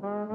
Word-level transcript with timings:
Olá 0.00 0.28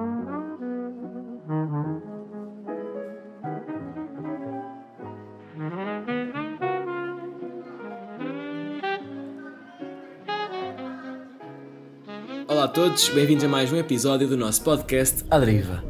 a 12.65 12.67
todos, 12.67 13.07
bem-vindos 13.09 13.45
a 13.45 13.47
mais 13.47 13.71
um 13.71 13.77
episódio 13.77 14.27
do 14.27 14.35
nosso 14.35 14.61
podcast 14.63 15.23
A 15.31 15.39
Deriva. 15.39 15.81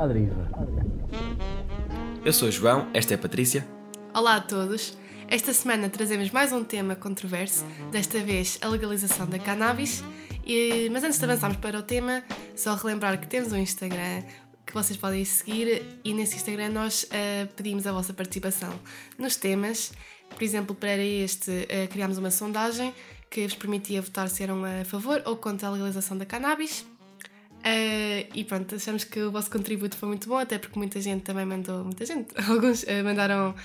Eu 2.24 2.32
sou 2.32 2.50
o 2.50 2.52
João, 2.52 2.88
esta 2.94 3.14
é 3.14 3.16
a 3.16 3.18
Patrícia. 3.18 3.68
Olá 4.14 4.36
a 4.36 4.42
todos. 4.42 4.96
Esta 5.28 5.52
semana 5.52 5.90
trazemos 5.90 6.30
mais 6.30 6.52
um 6.52 6.64
tema 6.64 6.96
controverso, 6.96 7.66
desta 7.92 8.20
vez 8.20 8.60
a 8.62 8.68
legalização 8.68 9.26
da 9.26 9.40
cannabis. 9.40 10.04
E, 10.46 10.90
mas 10.92 11.04
antes 11.04 11.18
de 11.18 11.26
avançarmos 11.26 11.58
para 11.58 11.80
o 11.80 11.84
tema, 11.84 12.24
só 12.56 12.76
relembrar 12.76 13.20
que 13.20 13.28
temos 13.28 13.52
um 13.54 13.58
Instagram 13.58 14.24
que 14.66 14.74
vocês 14.74 14.98
podem 14.98 15.24
seguir 15.24 15.84
e 16.04 16.14
nesse 16.14 16.36
Instagram 16.36 16.70
nós 16.70 17.04
uh, 17.04 17.48
pedimos 17.56 17.86
a 17.86 17.92
vossa 17.92 18.14
participação 18.14 18.74
nos 19.18 19.36
temas. 19.36 19.92
Por 20.30 20.44
exemplo, 20.44 20.76
para 20.76 20.98
este 20.98 21.52
uh, 21.52 21.88
criámos 21.90 22.18
uma 22.18 22.32
sondagem 22.32 22.94
que 23.30 23.44
vos 23.44 23.56
permitia 23.56 24.02
votar 24.02 24.30
se 24.30 24.44
eram 24.44 24.64
a 24.64 24.86
favor 24.86 25.22
ou 25.26 25.38
contra 25.38 25.68
a 25.68 25.72
legalização 25.72 26.18
da 26.18 26.26
cannabis. 26.26 26.82
Uh, 26.82 28.28
e 28.34 28.44
pronto, 28.44 28.76
achamos 28.76 29.06
que 29.06 29.20
o 29.22 29.32
vosso 29.32 29.50
contributo 29.50 29.96
foi 29.96 30.10
muito 30.10 30.28
bom, 30.28 30.38
até 30.38 30.58
porque 30.58 30.78
muita 30.78 31.00
gente 31.00 31.24
também 31.24 31.46
mandou, 31.46 31.86
muita 31.86 32.06
gente, 32.06 32.34
alguns 32.50 32.84
mandaram 33.06 33.56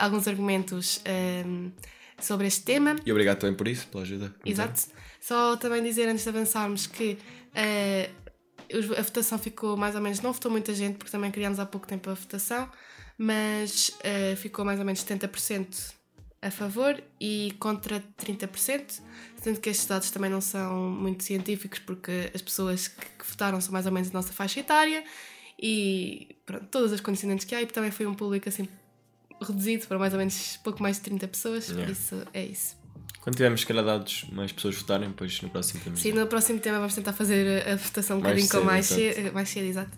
alguns 0.00 0.28
argumentos 0.28 1.02
sobre 2.20 2.46
este 2.46 2.62
tema. 2.62 2.96
E 3.04 3.10
obrigado 3.10 3.38
também 3.38 3.56
por 3.56 3.68
isso, 3.68 3.86
pela 3.88 4.02
ajuda. 4.02 4.34
Exato. 4.44 4.80
Só 5.20 5.56
também 5.56 5.82
dizer 5.82 6.08
antes 6.08 6.24
de 6.24 6.28
avançarmos 6.28 6.86
que 6.86 7.18
a 8.96 9.02
votação 9.02 9.38
ficou 9.38 9.76
mais 9.76 9.94
ou 9.94 10.00
menos, 10.00 10.20
não 10.20 10.32
votou 10.32 10.50
muita 10.50 10.72
gente, 10.74 10.96
porque 10.96 11.10
também 11.10 11.30
criámos 11.30 11.58
há 11.58 11.66
pouco 11.66 11.86
tempo 11.86 12.08
a 12.10 12.14
votação, 12.14 12.70
mas 13.18 13.92
ficou 14.36 14.64
mais 14.64 14.78
ou 14.78 14.84
menos 14.84 15.04
70% 15.04 16.00
a 16.42 16.50
favor 16.50 17.02
e 17.20 17.54
contra 17.58 18.02
30%, 18.18 19.02
sendo 19.42 19.60
que 19.60 19.68
estes 19.68 19.86
dados 19.86 20.10
também 20.10 20.30
não 20.30 20.40
são 20.40 20.90
muito 20.90 21.22
científicos 21.22 21.78
porque 21.80 22.30
as 22.34 22.40
pessoas 22.40 22.88
que, 22.88 23.04
que 23.18 23.26
votaram 23.28 23.60
são 23.60 23.72
mais 23.72 23.86
ou 23.86 23.92
menos 23.92 24.08
da 24.08 24.18
nossa 24.18 24.32
faixa 24.32 24.60
etária 24.60 25.04
e 25.60 26.36
pronto, 26.46 26.66
todas 26.70 26.92
as 26.92 27.00
condicionantes 27.00 27.44
que 27.44 27.54
há 27.54 27.60
e 27.60 27.66
também 27.66 27.90
foi 27.90 28.06
um 28.06 28.14
público 28.14 28.48
assim 28.48 28.66
reduzido 29.40 29.86
para 29.86 29.98
mais 29.98 30.12
ou 30.12 30.18
menos 30.18 30.58
pouco 30.62 30.82
mais 30.82 30.96
de 30.96 31.02
30 31.02 31.28
pessoas, 31.28 31.68
yeah. 31.68 31.84
por 31.84 31.92
isso 31.92 32.26
é 32.32 32.44
isso. 32.44 32.80
Quando 33.20 33.36
tivermos, 33.36 33.60
se 33.60 33.66
calhar, 33.66 33.84
dados 33.84 34.24
mais 34.32 34.50
pessoas 34.50 34.76
votarem, 34.76 35.08
depois 35.08 35.42
no 35.42 35.50
próximo 35.50 35.80
tema. 35.84 35.96
Sim, 35.96 36.12
no 36.12 36.26
próximo 36.26 36.58
tema 36.58 36.78
vamos 36.78 36.94
tentar 36.94 37.12
fazer 37.12 37.68
a 37.68 37.76
votação 37.76 38.16
um 38.16 38.20
bocadinho 38.20 38.48
com 38.48 38.60
mais 38.62 38.86
cedo, 38.86 39.32
mais 39.34 39.48
cedo, 39.48 39.66
exato. 39.66 39.90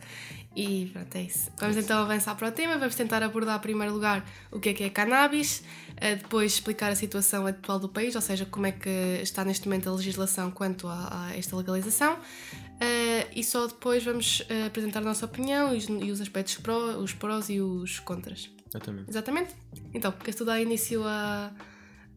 E 0.54 0.90
pronto, 0.92 1.16
é 1.16 1.22
isso. 1.22 1.50
Vamos 1.58 1.76
então 1.76 2.02
avançar 2.02 2.34
para 2.34 2.48
o 2.48 2.52
tema. 2.52 2.76
Vamos 2.76 2.94
tentar 2.94 3.22
abordar, 3.22 3.56
em 3.56 3.60
primeiro 3.60 3.92
lugar, 3.94 4.24
o 4.50 4.60
que 4.60 4.70
é 4.70 4.74
que 4.74 4.84
é 4.84 4.90
cannabis, 4.90 5.62
eh, 5.96 6.16
depois 6.16 6.52
explicar 6.52 6.90
a 6.90 6.94
situação 6.94 7.46
atual 7.46 7.78
do 7.78 7.88
país, 7.88 8.14
ou 8.14 8.20
seja, 8.20 8.44
como 8.44 8.66
é 8.66 8.72
que 8.72 8.90
está 9.22 9.44
neste 9.44 9.66
momento 9.66 9.88
a 9.88 9.92
legislação 9.92 10.50
quanto 10.50 10.88
a, 10.88 11.28
a 11.28 11.36
esta 11.36 11.56
legalização. 11.56 12.14
Uh, 12.14 13.28
e 13.34 13.44
só 13.44 13.68
depois 13.68 14.04
vamos 14.04 14.40
uh, 14.40 14.66
apresentar 14.66 14.98
a 14.98 15.02
nossa 15.02 15.24
opinião 15.24 15.72
e 15.72 15.78
os, 15.78 15.88
e 15.88 16.10
os 16.10 16.20
aspectos 16.20 16.56
pró, 16.56 16.96
os 16.96 17.12
prós 17.14 17.48
e 17.48 17.60
os 17.60 18.00
contras. 18.00 18.50
Exatamente. 18.72 19.10
Exatamente? 19.10 19.54
Então, 19.92 20.12
queres 20.12 20.34
tu 20.34 20.44
dar 20.44 20.60
início 20.60 21.02
a, 21.04 21.50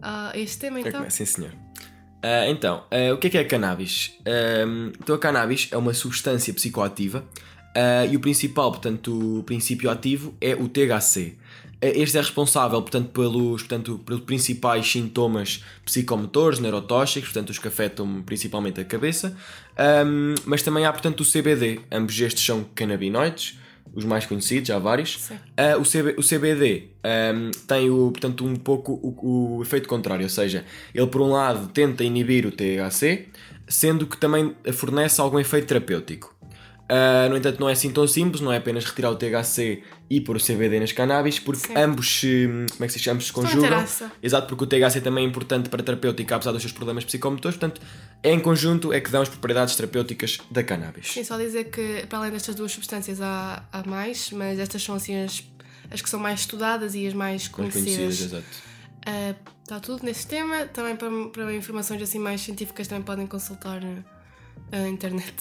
a 0.02 0.31
este 0.36 0.58
tema 0.59 0.80
então? 0.80 1.09
sim, 1.09 1.25
senhor. 1.25 1.52
Uh, 1.52 2.50
então, 2.50 2.86
o 3.14 3.17
que 3.17 3.28
é 3.28 3.30
que 3.30 3.38
é 3.38 3.44
cannabis? 3.44 4.17
então, 5.00 5.16
a 5.16 5.20
cannabis 5.20 5.70
é 5.72 5.78
uma 5.78 5.94
substância 5.94 6.53
psicoativa 6.53 7.23
Uh, 7.75 8.09
e 8.09 8.16
o 8.16 8.22
principal, 8.22 8.72
portanto, 8.72 9.39
o 9.39 9.44
princípio 9.44 9.89
ativo 9.89 10.34
é 10.39 10.56
o 10.56 10.70
THC. 10.70 11.36
Este 11.81 12.17
é 12.17 12.22
responsável, 12.22 12.81
portanto, 12.81 13.09
pelos, 13.09 13.64
portanto, 13.64 14.00
pelos 14.06 14.22
principais 14.22 14.90
sintomas 14.90 15.62
psicomotores, 15.84 16.57
neurotóxicos, 16.59 17.30
portanto, 17.30 17.50
os 17.50 17.59
que 17.59 17.68
afetam 17.68 18.24
principalmente 18.25 18.80
a 18.80 18.85
cabeça, 18.85 19.35
um, 20.07 20.35
mas 20.46 20.63
também 20.63 20.85
há, 20.85 20.94
portanto, 20.94 21.19
o 21.19 21.25
CBD. 21.25 21.81
Ambos 21.91 22.18
estes 22.18 22.46
são 22.46 22.63
canabinoides, 22.74 23.59
os 23.94 24.03
mais 24.03 24.25
conhecidos, 24.25 24.69
há 24.69 24.79
vários. 24.79 25.29
Uh, 25.29 25.79
o, 25.79 25.84
CB, 25.84 26.16
o, 26.18 26.22
CBD 26.22 26.90
um, 27.34 27.51
tem, 27.66 27.90
o, 27.90 28.12
portanto, 28.12 28.46
um 28.46 28.56
pouco 28.56 28.94
o, 28.94 29.57
o 29.57 29.62
efeito 29.62 29.88
contrário, 29.88 30.23
ou 30.23 30.29
seja, 30.29 30.66
ele, 30.94 31.07
por 31.07 31.22
um 31.22 31.29
lado, 31.29 31.69
tenta 31.69 32.03
inibir 32.03 32.45
o 32.45 32.51
THC, 32.51 33.28
sendo 33.68 34.06
que 34.06 34.18
também 34.18 34.56
fornece 34.74 35.22
algum 35.22 35.40
efeito 35.40 35.68
terapêutico. 35.68 36.34
Uh, 36.85 37.28
no 37.29 37.38
entanto, 37.38 37.59
não 37.59 37.68
é 37.68 37.72
assim 37.72 37.90
tão 37.90 38.07
simples, 38.07 38.41
não 38.41 38.51
é 38.51 38.57
apenas 38.57 38.85
retirar 38.85 39.09
o 39.09 39.16
THC 39.16 39.81
e 40.07 40.22
pôr 40.22 40.35
o 40.35 40.40
CBD 40.40 40.79
nas 40.79 40.91
cannabis, 40.91 41.40
porque 41.40 41.68
Sim. 41.68 41.75
ambos 41.75 42.19
se, 42.19 42.47
como 42.73 42.84
é 42.84 42.88
que 42.88 42.94
se 42.94 43.00
chama, 43.00 43.19
se 43.22 43.34
conjugam. 43.34 43.84
Exato, 44.22 44.47
porque 44.47 44.63
o 44.66 44.68
THC 44.68 45.01
também 45.01 45.25
é 45.25 45.28
importante 45.28 45.68
para 45.68 45.81
a 45.81 45.84
terapêutica, 45.84 46.35
apesar 46.35 46.51
dos 46.51 46.62
seus 46.62 46.72
problemas 46.72 47.03
psicomotores, 47.03 47.57
portanto, 47.57 47.81
em 48.24 48.40
conjunto 48.40 48.94
é 48.94 49.01
que 49.01 49.09
dão 49.09 49.24
as 49.24 49.29
propriedades 49.29 49.75
terapêuticas 49.75 50.38
da 50.51 50.63
cannabis. 50.63 51.12
Sim, 51.12 51.24
só 51.24 51.38
dizer 51.38 51.72
que 51.72 52.06
para 52.07 52.19
além 52.19 52.31
destas 52.31 52.53
duas 52.53 52.72
substâncias 52.72 53.19
há, 53.19 53.63
há 53.72 53.84
mais, 53.88 54.29
mas 54.29 54.59
estas 54.59 54.84
são 54.84 54.94
assim 54.94 55.24
as, 55.24 55.44
as 55.90 56.01
que 56.03 56.09
são 56.09 56.19
mais 56.19 56.41
estudadas 56.41 56.94
e 56.94 57.07
as 57.07 57.16
mais 57.16 57.47
conhecidas. 57.47 57.88
Mais 57.88 57.97
conhecidas, 57.97 58.34
exato. 58.34 58.66
Uh, 59.07 59.51
está 59.63 59.79
tudo 59.79 60.03
nesse 60.03 60.28
tema. 60.28 60.66
Também 60.68 60.95
para, 60.95 61.09
para 61.29 61.56
informações 61.56 62.01
assim 62.01 62.19
mais 62.19 62.41
científicas 62.41 62.88
também 62.88 63.03
podem 63.03 63.25
consultar 63.25 63.81
a 64.72 64.88
internet. 64.88 65.34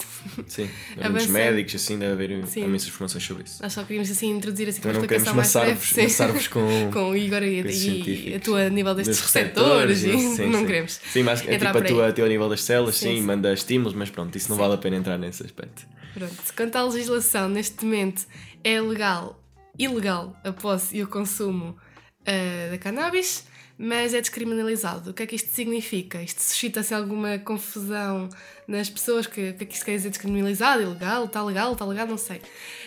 Sim, 0.47 0.69
muitos 1.11 1.27
médicos, 1.27 1.75
assim, 1.75 1.99
deve 1.99 2.13
haver 2.13 2.47
Sim. 2.47 2.65
imensas 2.65 2.89
informações 2.89 3.25
sobre 3.25 3.45
isso. 3.45 3.63
Nós 3.63 3.73
só 3.73 3.83
queríamos 3.83 4.11
assim 4.11 4.31
introduzir 4.31 4.69
assim, 4.69 4.81
explicação 4.89 5.35
mais 5.35 5.53
breve. 5.53 6.03
Maçar-vos 6.03 6.49
com, 6.49 6.91
com 6.93 7.11
o 7.11 7.17
Igor 7.17 7.43
e, 7.43 7.63
e 7.63 8.35
a 8.35 8.41
tua 8.41 8.69
nível 8.69 8.95
destes 8.95 9.21
receptores, 9.21 10.03
e 10.05 10.19
sim, 10.19 10.47
não 10.47 10.61
sim. 10.61 10.67
queremos. 10.67 11.01
Sim, 11.13 11.23
mas 11.23 11.47
é 11.47 11.59
tipo 11.59 11.79
a 11.79 12.13
tua, 12.13 12.27
a 12.27 12.29
nível 12.29 12.49
das 12.49 12.63
células, 12.63 12.97
sim, 12.97 13.17
sim, 13.17 13.23
manda 13.23 13.53
estímulos, 13.53 13.95
mas 13.95 14.11
pronto, 14.11 14.37
isso 14.37 14.51
não 14.51 14.57
vale 14.57 14.75
a 14.75 14.79
pena 14.79 14.97
entrar 14.97 15.19
nesse 15.19 15.43
aspecto. 15.43 15.87
Pronto, 16.13 16.37
quanto 16.57 16.77
à 16.77 16.83
legislação, 16.85 17.49
neste 17.49 17.85
momento 17.85 18.27
é 18.63 18.81
legal, 18.81 19.43
ilegal 19.79 20.37
a 20.45 20.53
posse 20.53 20.97
e 20.97 21.03
o 21.03 21.09
consumo 21.09 21.77
uh, 22.21 22.71
da 22.71 22.79
cannabis 22.79 23.45
mas 23.77 24.15
é 24.15 24.21
descriminalizado. 24.21 25.11
O 25.11 25.15
que 25.15 25.23
é 25.23 25.27
que 25.27 25.37
isto 25.37 25.51
significa? 25.51 26.23
Isto 26.23 26.43
suscita-se 26.43 26.95
alguma 26.95 27.39
confusão 27.39 28.29
nas 28.69 28.89
pessoas 28.89 29.27
que, 29.27 29.51
o 29.51 29.55
que 29.55 29.65
é 29.65 29.67
que 29.67 29.75
isto 29.75 29.85
quer 29.85 29.97
dizer 29.97 30.11
descriminalizado, 30.11 30.83
ilegal, 30.83 31.25
está 31.25 31.43
legal, 31.43 31.73
está 31.73 31.85
legal, 31.85 32.07
não 32.07 32.17
sei. 32.17 32.41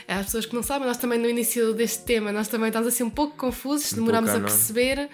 As 0.08 0.26
pessoas 0.26 0.46
que 0.46 0.56
não 0.56 0.64
sabem, 0.64 0.88
nós 0.88 0.98
também 0.98 1.20
no 1.20 1.30
início 1.30 1.74
deste 1.74 2.04
tema, 2.04 2.32
nós 2.32 2.48
também 2.48 2.68
estamos 2.68 2.88
assim 2.88 3.04
um 3.04 3.10
pouco 3.10 3.36
confusos, 3.36 3.94
um 3.94 3.98
demoramos 3.98 4.32
pouco, 4.32 4.46
a 4.46 4.50
perceber, 4.50 5.10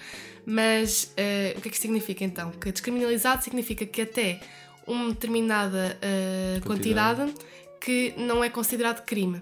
mas 0.45 1.05
uh, 1.17 1.57
o 1.57 1.61
que 1.61 1.67
é 1.67 1.71
que 1.71 1.75
isto 1.75 1.81
significa 1.81 2.23
então? 2.23 2.51
Que 2.51 2.71
descriminalizado 2.71 3.43
significa 3.43 3.85
que 3.85 4.01
até 4.01 4.39
uma 4.85 5.09
determinada 5.09 5.97
uh, 5.97 6.65
quantidade. 6.65 7.21
quantidade 7.21 7.53
que 7.83 8.13
não 8.17 8.41
é 8.41 8.49
considerado 8.49 9.03
crime. 9.03 9.41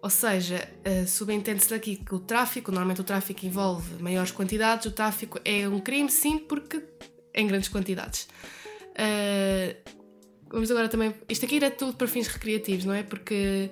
Ou 0.00 0.10
seja, 0.10 0.68
uh, 0.86 1.06
subentende-se 1.06 1.70
daqui 1.70 1.96
que 1.96 2.14
o 2.14 2.20
tráfico, 2.20 2.70
normalmente 2.70 3.00
o 3.00 3.04
tráfico 3.04 3.44
envolve 3.44 4.00
maiores 4.00 4.30
quantidades, 4.30 4.86
o 4.86 4.90
tráfico 4.90 5.40
é 5.44 5.68
um 5.68 5.80
crime, 5.80 6.10
sim, 6.10 6.38
porque 6.38 6.82
em 7.34 7.46
grandes 7.46 7.68
quantidades. 7.68 8.28
Uh, 8.92 9.74
vamos 10.48 10.70
agora 10.70 10.88
também. 10.88 11.14
Isto 11.28 11.44
aqui 11.44 11.56
era 11.56 11.70
tudo 11.70 11.94
para 11.94 12.06
fins 12.06 12.28
recreativos, 12.28 12.84
não 12.84 12.94
é? 12.94 13.02
Porque 13.02 13.70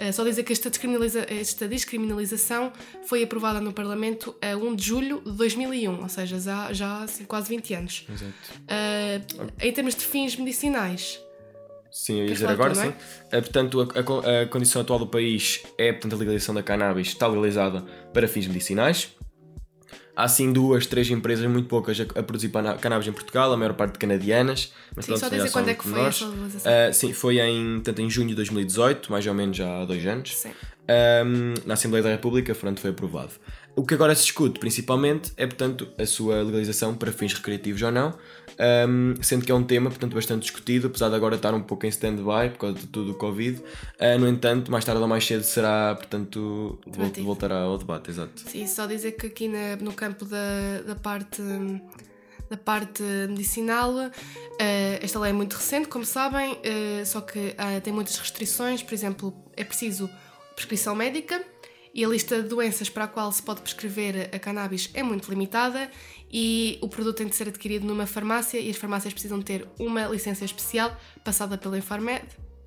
uh, 0.00 0.12
só 0.12 0.24
dizer 0.24 0.42
que 0.42 0.52
esta, 0.52 0.68
descriminaliza, 0.68 1.26
esta 1.32 1.68
descriminalização 1.68 2.72
foi 3.06 3.22
aprovada 3.22 3.60
no 3.60 3.72
Parlamento 3.72 4.34
a 4.42 4.56
1 4.56 4.74
de 4.74 4.84
julho 4.84 5.22
de 5.24 5.32
2001, 5.32 6.02
ou 6.02 6.08
seja, 6.08 6.40
já, 6.40 6.72
já 6.72 7.04
assim, 7.04 7.24
quase 7.24 7.48
20 7.50 7.74
anos. 7.74 8.06
Exato. 8.08 9.52
em 9.60 9.72
termos 9.72 9.94
de 9.94 10.04
fins 10.04 10.34
medicinais, 10.34 11.20
Sim, 11.90 12.20
eu 12.20 12.26
ia 12.26 12.32
dizer 12.32 12.48
agora, 12.48 12.74
sim. 12.74 12.92
É, 13.30 13.40
portanto, 13.40 13.80
a, 13.80 13.84
a, 13.84 14.42
a, 14.42 14.46
condição 14.46 14.82
atual 14.82 14.98
do 14.98 15.06
país 15.06 15.62
é, 15.76 15.92
portanto, 15.92 16.14
a 16.14 16.16
legalização 16.16 16.54
da 16.54 16.62
cannabis 16.62 17.08
está 17.08 17.26
legalizada 17.26 17.82
para 18.12 18.28
fins 18.28 18.46
medicinais. 18.46 19.14
Há 20.14 20.26
sim 20.26 20.52
duas, 20.52 20.84
três 20.84 21.08
empresas, 21.10 21.46
muito 21.46 21.68
poucas, 21.68 21.98
a, 22.00 22.02
a 22.02 22.22
produzir 22.24 22.50
cannabis 22.80 23.06
em 23.06 23.12
Portugal, 23.12 23.52
a 23.52 23.56
maior 23.56 23.74
parte 23.74 23.98
canadianas. 23.98 24.72
Mas 24.94 25.04
sim, 25.04 25.12
pronto, 25.12 25.20
só 25.20 25.28
dizer 25.28 25.50
quando 25.52 25.68
é 25.68 25.74
que 25.74 25.84
foi 25.84 25.92
nós. 25.92 26.20
Uh, 26.20 26.92
sim, 26.92 27.12
foi 27.12 27.38
em, 27.38 27.74
portanto, 27.74 28.00
em 28.00 28.10
junho 28.10 28.28
de 28.28 28.34
2018, 28.34 29.12
mais 29.12 29.24
ou 29.26 29.34
menos 29.34 29.56
já 29.56 29.80
há 29.80 29.84
dois 29.84 30.04
anos. 30.04 30.36
Sim. 30.36 30.50
Um, 30.90 31.54
na 31.64 31.74
Assembleia 31.74 32.02
da 32.02 32.10
República, 32.10 32.52
portanto, 32.52 32.80
foi 32.80 32.90
aprovado. 32.90 33.30
O 33.76 33.86
que 33.86 33.94
agora 33.94 34.12
se 34.16 34.22
discute, 34.22 34.58
principalmente, 34.58 35.32
é, 35.36 35.46
portanto, 35.46 35.86
a 35.96 36.04
sua 36.04 36.42
legalização 36.42 36.96
para 36.96 37.12
fins 37.12 37.32
recreativos 37.32 37.80
ou 37.82 37.92
não, 37.92 38.18
um, 38.58 39.14
sendo 39.22 39.44
que 39.44 39.52
é 39.52 39.54
um 39.54 39.62
tema, 39.62 39.90
portanto, 39.90 40.14
bastante 40.14 40.42
discutido, 40.42 40.88
apesar 40.88 41.08
de 41.08 41.14
agora 41.14 41.36
estar 41.36 41.54
um 41.54 41.62
pouco 41.62 41.86
em 41.86 41.88
stand-by 41.88 42.50
por 42.52 42.58
causa 42.58 42.78
de 42.78 42.86
tudo 42.86 43.12
o 43.12 43.14
Covid. 43.14 43.58
Uh, 43.58 44.18
no 44.18 44.28
entanto, 44.28 44.70
mais 44.70 44.84
tarde 44.84 45.00
ou 45.00 45.08
mais 45.08 45.24
cedo 45.24 45.42
será, 45.42 45.94
portanto, 45.94 46.78
Debatido. 46.86 47.26
voltará 47.26 47.60
ao 47.60 47.78
debate, 47.78 48.10
exato. 48.10 48.40
Sim, 48.40 48.66
só 48.66 48.86
dizer 48.86 49.12
que 49.12 49.26
aqui 49.26 49.48
na, 49.48 49.76
no 49.76 49.92
campo 49.92 50.24
da, 50.24 50.82
da 50.86 50.96
parte 50.96 51.42
da 52.50 52.56
parte 52.56 53.02
medicinal, 53.28 53.92
uh, 53.94 54.10
esta 55.02 55.18
lei 55.20 55.30
é 55.30 55.34
muito 55.34 55.52
recente, 55.54 55.86
como 55.86 56.04
sabem, 56.04 56.52
uh, 56.52 57.04
só 57.04 57.20
que 57.20 57.54
tem 57.82 57.92
muitas 57.92 58.16
restrições, 58.16 58.82
por 58.82 58.94
exemplo, 58.94 59.34
é 59.54 59.62
preciso 59.62 60.08
prescrição 60.56 60.94
médica 60.94 61.44
e 61.98 62.04
a 62.04 62.08
lista 62.08 62.40
de 62.40 62.48
doenças 62.48 62.88
para 62.88 63.04
a 63.04 63.08
qual 63.08 63.32
se 63.32 63.42
pode 63.42 63.60
prescrever 63.60 64.30
a 64.32 64.38
cannabis 64.38 64.88
é 64.94 65.02
muito 65.02 65.28
limitada 65.28 65.90
e 66.30 66.78
o 66.80 66.88
produto 66.88 67.16
tem 67.16 67.26
de 67.26 67.34
ser 67.34 67.48
adquirido 67.48 67.84
numa 67.84 68.06
farmácia 68.06 68.60
e 68.60 68.70
as 68.70 68.76
farmácias 68.76 69.12
precisam 69.12 69.42
ter 69.42 69.66
uma 69.80 70.06
licença 70.06 70.44
especial 70.44 70.96
passada 71.24 71.58
pela 71.58 71.76
Infarmed. 71.76 72.22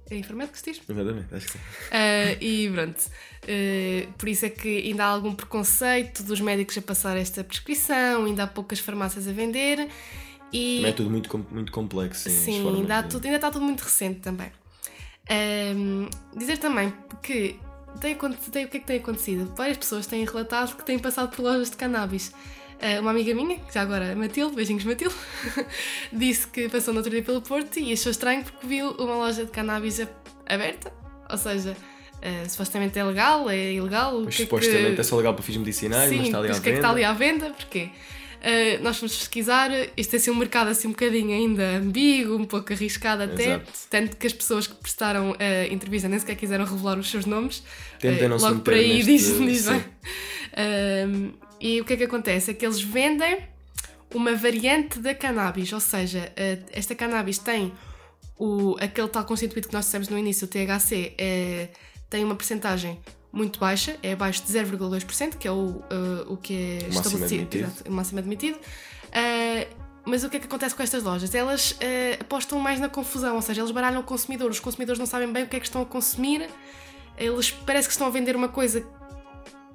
É 0.10 0.18
Infarmed 0.18 0.52
que 0.52 0.60
se 0.60 0.74
diz? 0.74 0.82
Exatamente, 0.86 1.34
acho 1.34 1.46
que 1.46 1.52
sim. 1.54 1.60
Uh, 1.60 2.44
e 2.44 2.70
pronto, 2.74 3.00
uh, 3.00 4.14
por 4.18 4.28
isso 4.28 4.46
é 4.48 4.50
que 4.50 4.80
ainda 4.80 5.06
há 5.06 5.08
algum 5.08 5.34
preconceito 5.34 6.24
dos 6.24 6.42
médicos 6.42 6.78
a 6.78 6.82
passar 6.82 7.16
esta 7.16 7.42
prescrição, 7.42 8.26
ainda 8.26 8.44
há 8.44 8.48
poucas 8.48 8.80
farmácias 8.80 9.30
a 9.30 9.32
vender. 9.32 9.88
E... 10.52 10.76
Também 10.76 10.92
é 10.92 10.94
tudo 10.94 11.10
muito, 11.10 11.48
muito 11.50 11.72
complexo. 11.72 12.30
Sim, 12.30 12.36
sim 12.36 12.68
ainda, 12.68 13.02
tudo, 13.04 13.24
ainda 13.24 13.38
está 13.38 13.50
tudo 13.50 13.64
muito 13.64 13.80
recente 13.80 14.20
também. 14.20 14.52
Um, 15.32 16.10
dizer 16.38 16.58
também 16.58 16.94
que 17.24 17.58
tem, 18.00 18.16
tem, 18.16 18.66
o 18.66 18.68
que 18.68 18.78
é 18.78 18.80
que 18.80 18.86
tem 18.86 18.98
acontecido? 18.98 19.54
Várias 19.56 19.78
pessoas 19.78 20.06
têm 20.06 20.26
relatado 20.26 20.76
que 20.76 20.86
têm 20.86 21.00
passado 21.00 21.36
por 21.36 21.44
lojas 21.44 21.70
de 21.70 21.78
cannabis. 21.78 22.34
Uh, 22.82 23.00
uma 23.00 23.12
amiga 23.12 23.34
minha, 23.36 23.60
já 23.72 23.82
agora 23.82 24.16
Matilde, 24.16 24.56
beijinhos 24.56 24.84
Matilde, 24.84 25.14
disse 26.12 26.48
que 26.48 26.68
passou 26.68 26.94
no 26.94 27.00
outro 27.00 27.12
dia 27.12 27.22
pelo 27.22 27.40
Porto 27.40 27.78
e 27.78 27.94
achou 27.94 28.12
estranho 28.12 28.44
porque 28.44 28.66
viu 28.66 28.90
uma 28.92 29.16
loja 29.18 29.46
de 29.46 29.52
cannabis 29.52 30.02
aberta. 30.48 30.92
Ou 31.30 31.38
seja, 31.38 31.72
uh, 31.76 32.50
supostamente 32.50 32.98
é 32.98 33.04
legal, 33.04 33.50
é 33.50 33.74
ilegal. 33.74 34.22
Mas 34.22 34.36
que 34.36 34.44
supostamente 34.44 34.96
que... 34.96 35.02
é 35.02 35.04
só 35.04 35.16
legal 35.18 35.36
para 35.36 35.44
fins 35.44 35.58
medicinais, 35.58 36.10
Sim, 36.10 36.18
mas 36.18 36.28
está 36.28 36.40
ali 36.40 36.50
à 36.50 36.54
venda. 36.54 36.64
que 36.64 36.70
é 36.70 36.72
que 36.72 36.78
está 36.78 36.90
ali 36.90 37.04
à 37.04 37.14
venda? 37.14 37.50
Porquê? 37.52 37.90
Uh, 38.42 38.82
nós 38.84 38.98
fomos 38.98 39.16
pesquisar, 39.16 39.70
isto 39.96 40.16
é 40.16 40.18
assim 40.18 40.32
um 40.32 40.36
mercado 40.36 40.70
assim 40.70 40.88
um 40.88 40.92
bocadinho 40.92 41.32
ainda 41.32 41.78
ambíguo, 41.78 42.36
um 42.38 42.46
pouco 42.46 42.74
arriscado 42.74 43.22
até, 43.22 43.44
Exato. 43.56 43.72
tanto 43.88 44.18
que 44.18 44.26
as 44.26 44.34
pessoas 44.34 44.66
que 44.66 44.74
prestaram 44.74 45.36
a 45.40 45.72
entrevista 45.72 46.10
nem 46.10 46.18
sequer 46.18 46.36
quiseram 46.36 46.66
revelar 46.66 46.98
os 46.98 47.10
seus 47.10 47.26
nomes. 47.28 47.62
Tentem 48.00 48.26
Uh, 48.26 48.30
não 48.30 48.40
se 48.40 48.46
logo 48.46 48.62
por 48.62 48.74
aí 48.74 49.04
neste- 49.04 49.12
diz, 49.12 49.38
diz 49.40 49.70
bem. 49.70 49.84
Um, 51.08 51.32
e 51.60 51.80
o 51.82 51.86
que 51.86 51.94
é 51.94 51.98
que 51.98 52.04
acontece? 52.06 52.50
É 52.52 52.54
que 52.56 52.66
eles 52.66 52.82
vendem 52.82 53.38
uma 54.14 54.36
variante 54.36 55.00
da 55.00 55.14
cannabis, 55.14 55.72
ou 55.72 55.80
seja, 55.80 56.32
uh, 56.32 56.66
esta 56.72 56.96
cannabis 56.96 57.38
tem 57.38 57.72
o, 58.38 58.76
aquele 58.80 59.08
tal 59.08 59.24
constituído 59.24 59.68
que 59.68 59.74
nós 59.74 59.86
dissemos 59.86 60.10
no 60.10 60.18
início, 60.18 60.46
o 60.46 60.48
THC, 60.50 61.14
é, 61.16 61.70
tem 62.10 62.24
uma 62.24 62.36
percentagem 62.36 63.00
muito 63.32 63.60
baixa, 63.60 63.98
é 64.04 64.14
abaixo 64.14 64.44
de 64.44 64.52
0,2%, 64.52 65.38
que 65.38 65.48
é 65.48 65.52
o, 65.52 65.56
uh, 65.56 65.84
o 66.28 66.38
que 66.38 66.54
é 66.54 66.74
máximo 66.74 66.90
estabelecido, 66.90 67.42
admitido. 67.42 67.64
exato, 67.64 67.90
o 67.90 67.94
máximo 67.94 68.20
admitido. 68.20 68.58
Uh, 68.58 69.82
mas 70.04 70.24
o 70.24 70.30
que 70.30 70.38
é 70.38 70.40
que 70.40 70.48
acontece 70.48 70.76
com 70.76 70.82
estas 70.82 71.04
lojas? 71.04 71.34
Elas 71.34 71.72
uh, 71.72 71.76
apostam 72.20 72.60
mais 72.60 72.80
na 72.80 72.90
confusão, 72.90 73.36
ou 73.36 73.42
seja, 73.42 73.62
eles 73.62 73.72
baralham 73.72 74.02
o 74.02 74.04
consumidor, 74.04 74.50
os 74.50 74.60
consumidores 74.60 75.00
não 75.00 75.06
sabem 75.06 75.32
bem 75.32 75.44
o 75.44 75.48
que 75.48 75.56
é 75.56 75.60
que 75.60 75.66
estão 75.66 75.82
a 75.82 75.86
consumir, 75.86 76.50
eles 77.18 77.52
parece 77.52 77.88
que 77.88 77.94
estão 77.94 78.08
a 78.08 78.10
vender 78.10 78.36
uma 78.36 78.50
coisa 78.50 78.86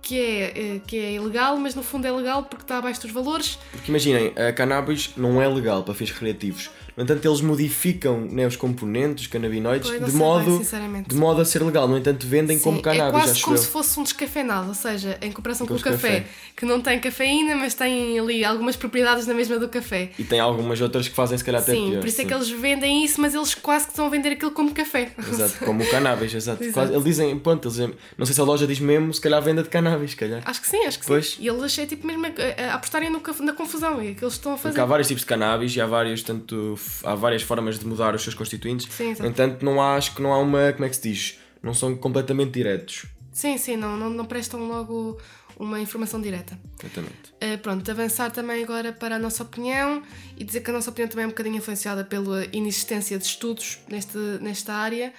que 0.06 0.20
é, 0.20 0.42
eh, 0.76 0.80
que 0.86 0.96
é 0.96 1.12
ilegal, 1.14 1.56
mas 1.56 1.74
no 1.74 1.82
fundo 1.82 2.06
é 2.06 2.12
legal 2.12 2.44
porque 2.44 2.62
está 2.62 2.78
abaixo 2.78 3.02
dos 3.02 3.10
valores. 3.10 3.58
Porque 3.72 3.90
imaginem, 3.90 4.32
a 4.36 4.52
cannabis 4.52 5.12
não 5.16 5.42
é 5.42 5.48
legal 5.48 5.82
para 5.82 5.94
fins 5.94 6.12
recreativos. 6.12 6.70
No 6.96 7.02
entanto, 7.02 7.26
eles 7.28 7.40
modificam 7.42 8.20
né, 8.22 8.46
os 8.46 8.56
componentes, 8.56 9.24
os 9.24 9.30
canabinoides, 9.30 9.90
de 9.90 9.98
bem, 9.98 10.12
modo, 10.12 10.56
sinceramente. 10.58 11.08
de 11.10 11.14
modo 11.14 11.42
a 11.42 11.44
ser 11.44 11.62
legal. 11.62 11.86
No 11.86 11.98
entanto, 11.98 12.26
vendem 12.26 12.58
como 12.58 12.76
Sim, 12.78 12.82
cannabis, 12.82 13.20
é 13.20 13.24
quase 13.24 13.42
como 13.42 13.56
eu. 13.56 13.60
se 13.60 13.68
fosse 13.68 14.00
um 14.00 14.02
descafeinado, 14.02 14.68
ou 14.68 14.74
seja, 14.74 15.18
em 15.20 15.30
comparação 15.30 15.66
com 15.66 15.74
o 15.74 15.76
Com 15.76 15.82
café, 15.82 16.20
café. 16.20 16.26
que 16.56 16.64
não 16.64 16.80
tem 16.80 16.98
cafeína, 16.98 17.54
mas 17.56 17.74
tem 17.74 18.18
ali 18.18 18.44
algumas 18.44 18.76
propriedades 18.76 19.26
na 19.26 19.34
mesma 19.34 19.58
do 19.58 19.68
café. 19.68 20.10
E 20.18 20.24
tem 20.24 20.40
algumas 20.40 20.80
outras 20.80 21.06
que 21.06 21.14
fazem 21.14 21.36
se 21.36 21.44
calhar 21.44 21.60
até 21.60 21.72
sim, 21.72 21.90
pior. 21.90 22.00
por 22.00 22.08
isso 22.08 22.20
é 22.20 22.24
sim. 22.24 22.28
que 22.28 22.34
eles 22.34 22.48
vendem 22.48 23.04
isso, 23.04 23.20
mas 23.20 23.34
eles 23.34 23.54
quase 23.54 23.84
que 23.86 23.92
estão 23.92 24.06
a 24.06 24.08
vender 24.08 24.30
aquilo 24.30 24.52
como 24.52 24.72
café. 24.72 25.10
Exato, 25.18 25.64
como 25.66 25.82
o 25.82 25.90
cannabis, 25.90 26.32
exato. 26.34 26.64
Exato. 26.64 26.92
Eles 26.92 27.04
dizem, 27.04 27.38
ponto, 27.38 27.68
eles 27.68 27.76
dizem, 27.76 27.94
não 28.16 28.24
sei 28.24 28.34
se 28.34 28.40
a 28.40 28.44
loja 28.44 28.66
diz 28.66 28.80
mesmo, 28.80 29.12
se 29.12 29.20
calhar 29.20 29.42
venda 29.42 29.62
de 29.62 29.68
cannabis, 29.68 30.12
se 30.12 30.16
calhar. 30.16 30.40
Acho 30.46 30.62
que 30.62 30.68
sim, 30.68 30.84
acho 30.86 30.98
que 30.98 31.06
Pois. 31.06 31.32
sim. 31.32 31.42
E 31.42 31.48
eles 31.48 31.78
é 31.78 31.84
tipo 31.84 32.06
mesmo 32.06 32.24
a, 32.26 32.62
a 32.70 32.74
apostarem 32.74 33.10
no, 33.10 33.20
na 33.40 33.52
confusão 33.52 34.00
é 34.00 34.14
que 34.14 34.24
eles 34.24 34.34
estão 34.34 34.52
a 34.54 34.56
fazer. 34.56 34.70
Porque 34.72 34.80
há 34.80 34.86
vários 34.86 35.08
tipos 35.08 35.20
de 35.22 35.26
cannabis 35.26 35.76
e 35.76 35.80
há 35.80 35.86
vários, 35.86 36.22
tanto, 36.22 36.74
há 37.04 37.14
várias 37.14 37.42
formas 37.42 37.78
de 37.78 37.86
mudar 37.86 38.14
os 38.14 38.22
seus 38.22 38.34
constituintes. 38.34 38.86
Sim, 38.92 39.10
exato. 39.10 39.22
no 39.22 39.28
entanto, 39.28 39.64
não 39.64 39.80
há, 39.80 39.96
acho 39.96 40.14
que 40.14 40.22
não 40.22 40.32
há 40.32 40.38
uma, 40.38 40.72
como 40.72 40.84
é 40.84 40.88
que 40.88 40.96
se 40.96 41.02
diz? 41.02 41.38
Não 41.62 41.74
são 41.74 41.96
completamente 41.96 42.52
diretos. 42.52 43.06
Sim, 43.32 43.58
sim, 43.58 43.76
não, 43.76 43.96
não, 43.96 44.08
não 44.08 44.24
prestam 44.24 44.66
logo 44.66 45.18
uma 45.58 45.80
informação 45.80 46.20
direta. 46.20 46.58
Exatamente. 46.82 47.32
Uh, 47.42 47.58
pronto, 47.58 47.90
avançar 47.90 48.30
também 48.30 48.62
agora 48.62 48.92
para 48.92 49.16
a 49.16 49.18
nossa 49.18 49.42
opinião 49.42 50.02
e 50.36 50.44
dizer 50.44 50.60
que 50.60 50.70
a 50.70 50.72
nossa 50.72 50.90
opinião 50.90 51.08
também 51.08 51.24
é 51.24 51.26
um 51.26 51.30
bocadinho 51.30 51.56
influenciada 51.56 52.04
pela 52.04 52.44
inexistência 52.52 53.18
de 53.18 53.24
estudos 53.24 53.78
neste, 53.88 54.16
nesta 54.40 54.74
área. 54.74 55.12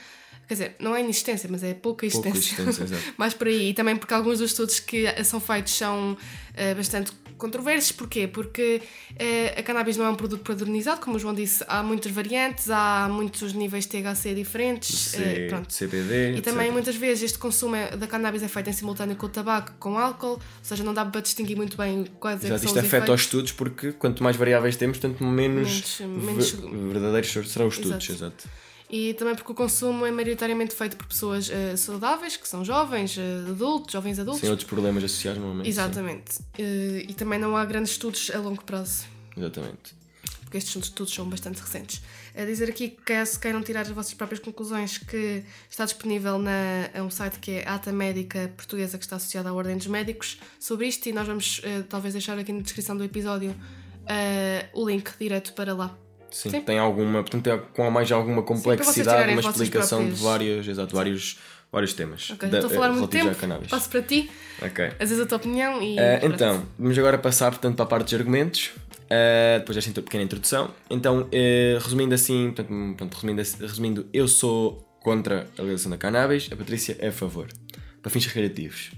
Quer 0.48 0.54
dizer, 0.54 0.76
não 0.80 0.96
é 0.96 1.02
inexistência, 1.02 1.50
mas 1.52 1.62
é 1.64 1.74
pouca 1.74 2.08
Pouca 2.08 2.30
existência. 2.30 2.62
existência, 2.62 2.84
exato. 2.96 3.14
Mais 3.18 3.34
por 3.34 3.48
aí. 3.48 3.70
E 3.70 3.74
também 3.74 3.96
porque 3.98 4.14
alguns 4.14 4.40
dos 4.40 4.52
estudos 4.52 4.80
que 4.80 5.06
são 5.24 5.40
feitos 5.42 5.74
são 5.74 6.14
uh, 6.14 6.76
bastante 6.76 7.12
controversos. 7.38 7.92
Porquê? 7.92 8.28
Porque 8.28 8.82
uh, 9.14 9.60
a 9.60 9.64
cannabis 9.64 9.96
não 9.98 10.06
é 10.06 10.10
um 10.10 10.16
produto 10.16 10.44
padronizado, 10.44 11.00
como 11.02 11.16
o 11.18 11.20
João 11.20 11.34
disse, 11.34 11.64
há 11.68 11.82
muitas 11.84 12.12
variantes, 12.12 12.70
há 12.70 13.08
muitos 13.12 13.54
níveis 13.54 13.86
de 13.86 14.02
THC 14.02 14.34
diferentes. 14.34 14.96
C, 14.98 15.18
uh, 15.18 15.50
pronto. 15.50 15.74
CBD, 15.74 16.38
E 16.38 16.42
também 16.42 16.64
etc. 16.66 16.74
muitas 16.74 16.96
vezes 16.96 17.24
este 17.24 17.38
consumo 17.38 17.76
é- 17.76 17.96
da 17.96 18.08
cannabis 18.08 18.44
é 18.44 18.48
feito 18.48 18.70
em 18.70 18.74
simultâneo 18.74 19.16
com 19.16 19.26
o 19.26 19.30
tabaco, 19.30 19.74
com 19.80 19.98
álcool, 19.98 20.28
ou 20.34 20.42
seja, 20.62 20.84
não 20.84 20.94
dá 20.94 21.06
para 21.06 21.22
distinguir 21.22 21.56
muito 21.56 21.78
bem 21.78 22.06
quais 22.20 22.38
é 22.38 22.40
que 22.42 22.46
Exato, 22.48 22.62
são 22.64 22.68
isto 22.70 22.80
os 22.80 22.86
afeta 22.86 23.14
os 23.14 23.22
estudos 23.22 23.52
porque 23.52 23.92
quanto 23.92 24.24
mais 24.24 24.36
variáveis 24.36 24.76
temos, 24.76 24.98
tanto 25.00 25.24
menos, 25.24 26.00
Menos- 26.00 26.24
menos- 26.26 26.52
ver- 26.52 26.70
verdadeiros 26.94 27.52
serão 27.52 27.68
os 27.68 27.76
estudos. 27.76 28.10
Exato. 28.10 28.14
Exato. 28.28 28.67
E 28.90 29.14
também 29.16 29.36
porque 29.36 29.52
o 29.52 29.56
consumo 29.56 30.06
é 30.06 30.12
maioritariamente 30.12 30.74
feito 30.74 30.96
por 30.96 31.08
pessoas 31.08 31.50
eh, 31.50 31.76
saudáveis, 31.76 32.38
que 32.38 32.48
são 32.48 32.64
jovens, 32.64 33.18
eh, 33.18 33.50
adultos, 33.50 33.92
jovens 33.92 34.18
adultos. 34.18 34.40
Sem 34.40 34.50
outros 34.50 34.68
problemas 34.68 35.04
associados 35.04 35.40
normalmente. 35.40 35.68
Exatamente. 35.68 36.40
Eh, 36.58 37.06
e 37.10 37.14
também 37.14 37.38
não 37.38 37.58
há 37.58 37.66
grandes 37.66 37.92
estudos 37.92 38.32
a 38.34 38.38
longo 38.38 38.64
prazo, 38.64 39.04
Exatamente. 39.36 39.94
porque 40.42 40.58
estes 40.58 40.74
estudos 40.82 41.14
são 41.14 41.28
bastante 41.30 41.60
recentes. 41.60 42.02
A 42.34 42.46
dizer 42.46 42.70
aqui 42.70 42.90
que 42.90 43.02
caso 43.02 43.38
queiram 43.38 43.62
tirar 43.62 43.82
as 43.82 43.90
vossas 43.90 44.14
próprias 44.14 44.40
conclusões, 44.40 44.98
que 44.98 45.44
está 45.70 45.84
disponível 45.84 46.40
na, 46.40 46.90
a 46.98 47.04
um 47.04 47.10
site 47.10 47.40
que 47.40 47.52
é 47.52 47.68
a 47.68 47.76
Ata 47.76 47.92
Médica 47.92 48.54
Portuguesa, 48.56 48.98
que 48.98 49.04
está 49.04 49.18
associada 49.18 49.50
à 49.50 49.54
Ordem 49.54 49.76
dos 49.76 49.88
Médicos, 49.88 50.40
sobre 50.58 50.88
isto, 50.88 51.10
e 51.10 51.12
nós 51.12 51.28
vamos 51.28 51.62
talvez 51.90 52.14
deixar 52.14 52.40
aqui 52.40 52.54
na 52.54 52.62
descrição 52.62 52.96
do 52.96 53.04
episódio 53.04 53.54
o 54.74 54.88
link 54.88 55.12
direto 55.20 55.52
para 55.54 55.74
lá. 55.74 55.98
Sim, 56.32 56.50
Sim. 56.50 56.62
tem 56.62 56.78
alguma, 56.78 57.22
portanto, 57.24 57.48
é 57.48 57.58
com 57.58 57.90
mais 57.90 58.12
alguma 58.12 58.44
complexidade, 58.44 59.32
uma 59.32 59.42
explicação 59.42 60.00
próprias- 60.00 60.18
de 60.20 60.24
vários, 60.24 60.68
exato, 60.68 60.96
vários, 60.96 61.40
vários 61.72 61.94
temas. 61.94 62.30
Ok, 62.32 62.50
da- 62.50 62.58
estou 62.60 62.72
a 62.72 62.74
falar 62.74 62.88
eh, 62.88 62.92
muito 62.92 63.08
tempo, 63.08 63.36
passo 63.70 63.90
para 63.90 64.02
ti, 64.02 64.30
Ok. 64.62 64.86
às 65.00 65.10
vezes 65.10 65.20
a 65.22 65.26
tua 65.26 65.38
opinião 65.38 65.82
e. 65.82 65.96
Pronto. 66.20 66.34
então, 66.36 66.66
vamos 66.78 66.98
agora 66.98 67.18
passar 67.18 67.52
portanto, 67.52 67.76
para 67.76 67.86
a 67.86 67.88
parte 67.88 68.06
dos 68.06 68.14
argumentos, 68.16 68.72
eh, 69.10 69.60
depois 69.60 69.76
desta 69.76 70.02
pequena 70.02 70.24
introdução. 70.24 70.74
Então, 70.90 71.28
eh, 71.32 71.78
resumindo 71.82 72.14
assim, 72.14 72.52
portanto, 72.52 72.68
portanto, 72.98 73.14
resumindo, 73.16 73.42
assim- 73.42 73.58
resumindo, 73.66 74.06
eu 74.14 74.28
sou 74.28 74.84
contra 75.02 75.48
a 75.58 75.62
legalização 75.62 75.92
da 75.92 75.98
cannabis, 75.98 76.50
a 76.52 76.56
Patrícia 76.56 76.98
é 77.00 77.08
a 77.08 77.12
favor, 77.12 77.48
para 78.02 78.12
fins 78.12 78.26
recreativos. 78.26 78.92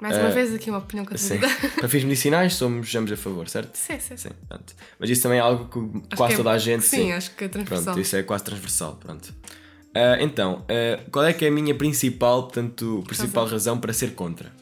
Mais 0.00 0.16
uma 0.16 0.28
eh, 0.28 0.30
vez 0.32 0.54
aqui 0.54 0.68
uma 0.70 0.78
opinião 0.78 1.06
Sim. 1.16 1.38
contradita. 1.40 1.68
para 1.80 1.88
fins 1.88 2.04
medicinais, 2.04 2.54
somos 2.54 2.94
ambos 2.94 3.12
a 3.12 3.16
favor, 3.16 3.48
certo? 3.48 3.74
Sim, 3.76 3.98
sim. 3.98 4.16
Sim, 4.16 4.30
pronto. 4.48 4.74
Mas 4.98 5.08
isso 5.10 5.22
também 5.22 5.38
é 5.38 5.40
algo 5.40 5.64
que 5.68 5.78
Acho 5.78 6.16
quase 6.16 6.28
que 6.28 6.34
é- 6.34 6.36
toda 6.36 6.50
a 6.50 6.58
gente 6.58 6.84
Sim, 6.84 7.12
acho 7.12 7.30
que 7.34 7.44
é 7.44 7.48
transversal. 7.48 7.84
Pronto, 7.84 8.00
isso 8.00 8.16
é 8.16 8.22
quase 8.22 8.44
transversal, 8.44 8.96
pronto. 8.96 9.32
Ah, 9.94 10.18
então, 10.20 10.64
ah, 10.68 11.02
qual 11.10 11.24
é 11.24 11.32
que 11.32 11.44
é 11.44 11.48
a 11.48 11.50
minha 11.50 11.74
principal, 11.74 12.42
portanto, 12.42 13.02
principal 13.06 13.46
razão. 13.46 13.78
para 13.78 13.92
ser 13.94 14.12
contra? 14.14 14.52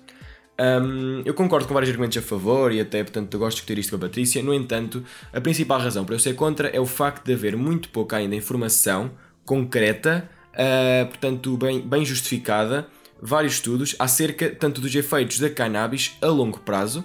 Ahm, 0.57 1.23
eu 1.25 1.35
concordo 1.35 1.67
com 1.67 1.75
vários 1.75 1.91
argumentos 1.91 2.17
a 2.17 2.23
favor 2.23 2.71
e 2.73 2.81
até, 2.81 3.03
portanto, 3.03 3.35
eu 3.35 3.41
gosto 3.41 3.57
de 3.57 3.63
discutir 3.63 3.79
isto 3.81 3.91
com 3.91 3.97
a 3.97 3.99
Patrícia. 4.09 4.41
No 4.41 4.55
entanto, 4.55 5.03
a 5.33 5.41
principal 5.41 5.81
razão 5.81 6.05
para 6.05 6.15
eu 6.15 6.19
ser 6.21 6.35
contra 6.35 6.69
é 6.69 6.79
o 6.79 6.87
facto 6.87 7.25
de 7.25 7.33
haver 7.33 7.57
muito 7.57 7.89
pouca 7.89 8.17
ainda 8.19 8.37
informação 8.37 9.11
concreta, 9.45 10.31
ah, 10.55 11.07
portanto, 11.07 11.57
bem, 11.57 11.81
bem 11.81 12.05
justificada, 12.05 12.87
vários 13.21 13.55
estudos 13.55 13.95
acerca 13.99 14.51
tanto 14.51 14.81
dos 14.81 14.95
efeitos 14.95 15.39
da 15.39 15.51
cannabis 15.51 16.17
a 16.21 16.27
longo 16.27 16.61
prazo, 16.61 17.05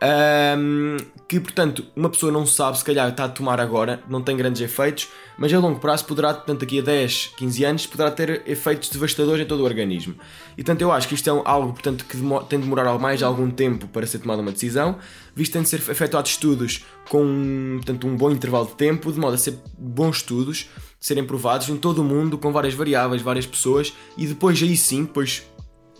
ahm, 0.00 0.96
que, 1.28 1.40
portanto, 1.40 1.84
uma 1.96 2.08
pessoa 2.08 2.30
não 2.30 2.46
sabe, 2.46 2.78
se 2.78 2.84
calhar 2.84 3.08
está 3.08 3.24
a 3.24 3.28
tomar 3.28 3.60
agora, 3.60 4.00
não 4.08 4.22
tem 4.22 4.36
grandes 4.36 4.60
efeitos, 4.60 5.08
mas 5.38 5.52
a 5.52 5.58
longo 5.58 5.80
prazo 5.80 6.04
poderá, 6.04 6.32
portanto, 6.34 6.60
daqui 6.60 6.78
a 6.78 6.82
10, 6.82 7.32
15 7.36 7.64
anos, 7.64 7.86
poderá 7.86 8.10
ter 8.10 8.42
efeitos 8.46 8.88
devastadores 8.88 9.44
em 9.44 9.46
todo 9.48 9.60
o 9.60 9.64
organismo. 9.64 10.14
E, 10.52 10.62
portanto, 10.62 10.82
eu 10.82 10.92
acho 10.92 11.08
que 11.08 11.14
isto 11.14 11.28
é 11.28 11.32
um- 11.32 11.42
algo, 11.44 11.72
portanto, 11.72 12.04
que 12.04 12.16
tem 12.48 12.58
de 12.58 12.64
demorar 12.64 12.96
mais 12.98 13.22
algum 13.22 13.50
tempo 13.50 13.88
para 13.88 14.06
ser 14.06 14.18
tomada 14.20 14.40
uma 14.42 14.52
decisão, 14.52 14.98
visto 15.34 15.52
que 15.52 15.58
tem 15.58 15.62
de 15.62 15.68
ser 15.68 15.78
efetuados 15.90 16.30
estudos 16.30 16.84
com, 17.08 17.74
portanto, 17.76 18.06
um 18.06 18.16
bom 18.16 18.30
intervalo 18.30 18.66
de 18.66 18.74
tempo, 18.74 19.12
de 19.12 19.18
modo 19.18 19.34
a 19.34 19.38
ser 19.38 19.58
bons 19.78 20.18
estudos, 20.18 20.68
serem 21.00 21.24
provados 21.24 21.68
em 21.68 21.76
todo 21.76 21.98
o 22.00 22.04
mundo, 22.04 22.38
com 22.38 22.52
várias 22.52 22.74
variáveis, 22.74 23.20
várias 23.22 23.46
pessoas, 23.46 23.92
e 24.16 24.26
depois 24.26 24.62
aí 24.62 24.76
sim, 24.76 25.04
depois 25.04 25.42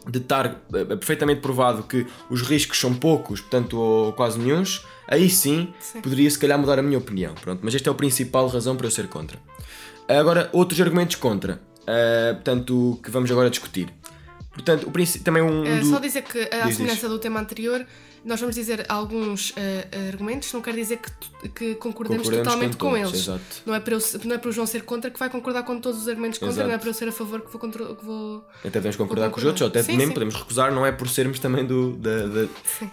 de 0.08 0.18
estar 0.18 0.62
eh, 0.72 0.84
perfeitamente 0.84 1.40
provado 1.40 1.82
que 1.82 2.06
os 2.30 2.42
riscos 2.42 2.78
são 2.78 2.94
poucos, 2.94 3.40
portanto, 3.40 3.78
ou 3.78 4.12
quase 4.12 4.38
nenhuns, 4.38 4.84
aí 5.08 5.28
sim, 5.28 5.72
Sim. 5.80 6.00
poderia 6.00 6.30
se 6.30 6.38
calhar 6.38 6.58
mudar 6.58 6.78
a 6.78 6.82
minha 6.82 6.98
opinião. 6.98 7.34
Pronto, 7.34 7.60
mas 7.62 7.74
esta 7.74 7.90
é 7.90 7.92
a 7.92 7.94
principal 7.94 8.48
razão 8.48 8.76
para 8.76 8.86
eu 8.86 8.90
ser 8.90 9.08
contra. 9.08 9.38
Agora, 10.08 10.48
outros 10.52 10.80
argumentos 10.80 11.16
contra, 11.16 11.60
eh, 11.86 12.32
portanto, 12.34 13.00
que 13.02 13.10
vamos 13.10 13.30
agora 13.30 13.50
discutir. 13.50 13.92
Portanto, 14.56 14.86
o 14.88 14.90
também 15.20 15.42
um, 15.42 15.60
um 15.60 15.64
Eh, 15.66 15.80
do- 15.80 15.86
Só 15.90 15.98
dizer 15.98 16.22
que, 16.22 16.40
à 16.54 16.66
diz. 16.66 16.76
semelhança 16.76 17.08
do 17.08 17.18
tema 17.18 17.38
anterior, 17.40 17.84
nós 18.24 18.40
vamos 18.40 18.54
dizer 18.56 18.86
alguns 18.88 19.52
eh, 19.54 19.86
argumentos, 20.08 20.50
não 20.52 20.62
quer 20.62 20.74
dizer 20.74 20.98
que, 20.98 21.48
que 21.50 21.74
concordemos, 21.74 22.22
concordamos 22.24 22.48
totalmente 22.48 22.76
com, 22.78 22.90
todos, 22.90 23.00
eles. 23.10 23.20
Exato. 23.22 23.62
Não 23.66 23.74
é, 23.74 23.80
para 23.80 23.94
eu, 23.94 24.00
não 24.24 24.34
é 24.34 24.38
para 24.38 24.48
o 24.48 24.52
João 24.52 24.66
ser 24.66 24.82
contra 24.82 25.10
que 25.10 25.18
vai 25.18 25.28
concordar 25.30 25.62
com 25.62 25.78
todos 25.78 26.00
os 26.00 26.08
argumentos 26.08 26.38
contra, 26.38 26.54
Exato. 26.54 26.68
não 26.68 26.74
é 26.74 26.78
para 26.78 26.88
eu 26.88 26.94
ser 26.94 27.08
a 27.08 27.12
favor 27.12 27.40
que 27.42 27.50
vou, 27.52 27.60
contra, 27.60 27.84
que 27.94 28.04
vou 28.04 28.44
Até 28.60 28.70
podemos 28.70 28.96
concordar 28.96 29.30
com 29.30 29.38
os 29.38 29.44
outros, 29.44 29.60
ou 29.62 29.68
até. 29.68 29.82
Sim, 29.82 29.96
nem 29.98 30.06
sim. 30.08 30.12
podemos 30.14 30.34
recusar, 30.34 30.72
não 30.72 30.84
é 30.86 30.90
por 30.90 31.08
sermos 31.08 31.38
também 31.38 31.64
do, 31.66 31.92
da, 31.98 32.26
da- 32.26 32.42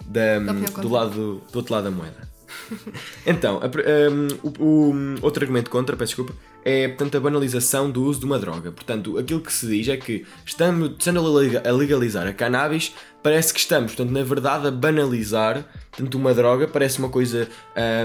da- 0.06 0.38
Da 0.38 0.52
opinião 0.52 0.54
do, 0.66 0.72
contra. 0.72 0.90
lado, 0.90 1.42
do 1.50 1.56
outro 1.56 1.72
lado 1.74 1.84
da 1.84 1.90
moeda. 1.90 2.28
então, 3.26 3.60
a 3.62 3.66
um, 4.10 4.28
o, 4.42 4.64
o- 4.64 5.18
outro 5.22 5.42
argumento 5.42 5.70
contra, 5.70 5.96
peço 5.96 6.10
desculpa, 6.10 6.32
é 6.64 6.88
portanto, 6.88 7.16
a 7.16 7.20
banalização 7.20 7.90
do 7.90 8.02
uso 8.04 8.20
de 8.20 8.26
uma 8.26 8.38
droga. 8.38 8.72
Portanto, 8.72 9.18
aquilo 9.18 9.40
que 9.40 9.52
se 9.52 9.66
diz 9.66 9.86
é 9.88 9.96
que 9.96 10.24
estamos, 10.46 10.92
estando 10.98 11.20
a 11.20 11.40
lega- 11.40 11.62
a 11.68 11.72
legalizar 11.72 12.26
a 12.26 12.32
cannabis, 12.32 12.94
parece 13.22 13.52
que 13.52 13.60
estamos, 13.60 13.94
portanto, 13.94 14.12
na 14.12 14.22
verdade, 14.22 14.68
a 14.68 14.70
banalizar 14.70 15.64
portanto, 15.90 16.14
uma 16.14 16.34
droga, 16.34 16.66
parece 16.66 16.98
uma 16.98 17.08
coisa 17.08 17.48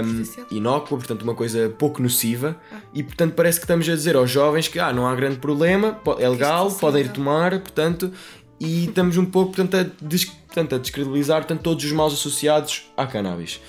um, 0.04 0.56
inócua, 0.56 0.98
portanto, 0.98 1.22
uma 1.22 1.34
coisa 1.34 1.68
pouco 1.78 2.02
nociva, 2.02 2.56
e 2.94 3.02
portanto, 3.02 3.34
parece 3.34 3.58
que 3.58 3.64
estamos 3.64 3.88
a 3.88 3.94
dizer 3.94 4.14
aos 4.14 4.30
jovens 4.30 4.68
que 4.68 4.78
ah, 4.78 4.92
não 4.92 5.06
há 5.06 5.14
grande 5.14 5.38
problema, 5.38 5.98
é 6.18 6.28
legal, 6.28 6.70
podem 6.70 7.02
ir 7.02 7.08
tomar, 7.08 7.58
portanto, 7.58 8.12
e 8.60 8.84
estamos 8.84 9.16
um 9.16 9.24
pouco 9.24 9.56
portanto, 9.56 9.76
a, 9.76 10.04
des, 10.04 10.24
portanto, 10.26 10.74
a 10.74 10.78
descredibilizar 10.78 11.38
portanto, 11.38 11.62
todos 11.62 11.84
os 11.84 11.92
maus 11.92 12.12
associados 12.12 12.90
à 12.96 13.06
cannabis. 13.06 13.60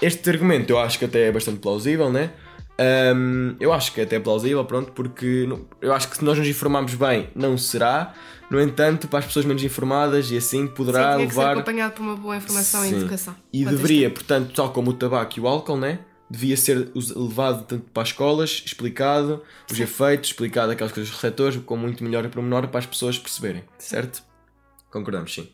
Este 0.00 0.30
argumento 0.30 0.70
eu 0.70 0.78
acho 0.78 0.98
que 0.98 1.04
até 1.04 1.28
é 1.28 1.32
bastante 1.32 1.58
plausível, 1.60 2.10
né? 2.10 2.30
Ahm, 2.82 3.56
eu 3.60 3.72
acho 3.74 3.92
que 3.92 4.00
até 4.00 4.16
é 4.16 4.20
plausível, 4.20 4.64
pronto, 4.64 4.92
porque 4.92 5.44
não- 5.46 5.66
eu 5.82 5.92
acho 5.92 6.08
que 6.08 6.16
se 6.16 6.24
nós 6.24 6.38
nos 6.38 6.48
informarmos 6.48 6.94
bem, 6.94 7.28
não 7.34 7.58
será. 7.58 8.14
No 8.50 8.58
entanto, 8.60 9.06
para 9.06 9.18
as 9.18 9.26
pessoas 9.26 9.44
menos 9.44 9.62
informadas 9.62 10.30
e 10.30 10.36
assim 10.38 10.66
poderá 10.66 11.12
Sim, 11.18 11.26
que 11.26 11.32
ser 11.34 11.38
levar. 11.40 11.52
acompanhado 11.52 11.92
por 11.94 12.02
uma 12.02 12.16
boa 12.16 12.36
informação 12.36 12.82
Sim. 12.82 12.94
e 12.94 12.96
educação. 12.98 13.36
E 13.52 13.64
deveria, 13.66 14.08
portanto, 14.10 14.52
tal 14.54 14.72
como 14.72 14.90
o 14.90 14.94
tabaco 14.94 15.38
e 15.38 15.40
o 15.42 15.46
álcool, 15.46 15.76
né? 15.76 16.00
Devia 16.28 16.56
ser 16.56 16.90
levado 17.16 17.64
tanto 17.66 17.84
para 17.92 18.02
as 18.02 18.08
escolas, 18.08 18.62
explicado 18.64 19.42
os 19.70 19.78
efeitos, 19.78 20.30
explicado 20.30 20.72
aquelas 20.72 20.92
coisas 20.92 21.10
dos 21.10 21.20
receptores, 21.20 21.60
com 21.64 21.76
muito 21.76 22.02
melhor 22.02 22.24
e 22.24 22.28
pormenor 22.28 22.66
para 22.68 22.78
as 22.78 22.86
pessoas 22.86 23.18
perceberem, 23.18 23.62
certo? 23.78 24.22
Concordamos, 24.90 25.34
sim. 25.34 25.48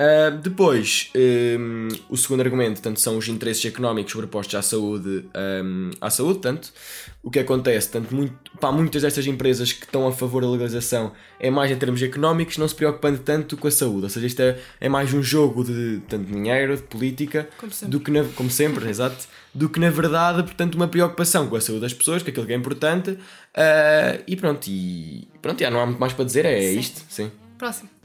Ah, 0.00 0.30
depois, 0.30 1.10
hum, 1.58 1.88
o 2.08 2.16
segundo 2.16 2.40
argumento, 2.42 2.80
tanto 2.80 3.00
são 3.00 3.18
os 3.18 3.26
interesses 3.26 3.64
económicos 3.64 4.12
sobrepostos 4.12 4.54
à 4.54 4.62
saúde, 4.62 5.28
hum, 5.64 5.90
à 6.00 6.08
saúde, 6.08 6.38
tanto 6.38 6.72
o 7.20 7.28
que 7.32 7.40
acontece, 7.40 7.90
tanto 7.90 8.14
muito, 8.14 8.32
para 8.60 8.70
muitas 8.70 9.02
destas 9.02 9.26
empresas 9.26 9.72
que 9.72 9.84
estão 9.84 10.06
a 10.06 10.12
favor 10.12 10.42
da 10.42 10.48
legalização 10.48 11.12
é 11.40 11.50
mais 11.50 11.72
em 11.72 11.76
termos 11.76 12.00
económicos, 12.00 12.56
não 12.58 12.68
se 12.68 12.76
preocupando 12.76 13.18
tanto 13.18 13.56
com 13.56 13.66
a 13.66 13.70
saúde, 13.72 14.04
ou 14.04 14.08
seja, 14.08 14.26
isto 14.28 14.40
é, 14.40 14.56
é 14.80 14.88
mais 14.88 15.12
um 15.12 15.20
jogo 15.20 15.64
de 15.64 16.00
tanto 16.08 16.32
dinheiro, 16.32 16.76
de 16.76 16.82
política, 16.84 17.48
Como 17.58 17.72
sempre. 17.72 17.90
do 17.90 18.00
que 18.00 18.10
na, 18.12 18.22
como 18.36 18.50
sempre, 18.50 18.86
exato, 18.88 19.26
do 19.52 19.68
que 19.68 19.80
na 19.80 19.90
verdade, 19.90 20.44
portanto, 20.44 20.76
uma 20.76 20.86
preocupação 20.86 21.48
com 21.48 21.56
a 21.56 21.60
saúde 21.60 21.82
das 21.82 21.92
pessoas, 21.92 22.22
que 22.22 22.28
é 22.28 22.30
aquilo 22.30 22.46
que 22.46 22.52
é 22.52 22.56
importante, 22.56 23.18
ah, 23.52 24.16
e 24.28 24.36
pronto, 24.36 24.68
e 24.68 25.26
pronto, 25.42 25.58
já 25.58 25.70
não 25.72 25.80
há 25.80 25.86
muito 25.86 25.98
mais 25.98 26.12
para 26.12 26.24
dizer, 26.24 26.44
é 26.44 26.60
Sim. 26.60 26.78
isto, 26.78 27.02
sim. 27.08 27.32
Próximo. 27.58 27.97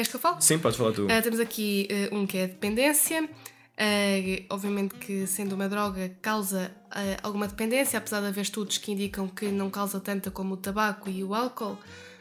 Queres 0.00 0.10
que 0.10 0.16
eu 0.16 0.20
fale? 0.20 0.36
Sim, 0.40 0.58
podes 0.58 0.78
falar 0.78 0.92
tu. 0.92 1.06
Ah, 1.10 1.20
temos 1.20 1.38
aqui 1.38 1.86
ah, 1.90 2.14
um 2.14 2.26
que 2.26 2.38
é 2.38 2.44
a 2.44 2.46
dependência. 2.46 3.28
Ah, 3.76 3.84
obviamente 4.48 4.94
que 4.94 5.26
sendo 5.26 5.54
uma 5.54 5.68
droga 5.68 6.10
causa 6.22 6.70
alguma 7.22 7.46
dependência, 7.46 7.98
apesar 7.98 8.20
de 8.20 8.28
haver 8.28 8.40
estudos 8.40 8.78
que 8.78 8.90
indicam 8.92 9.28
que 9.28 9.48
não 9.48 9.68
causa 9.68 10.00
tanta 10.00 10.30
como 10.30 10.54
o 10.54 10.56
tabaco 10.56 11.10
e 11.10 11.22
o 11.22 11.34
álcool, 11.34 11.78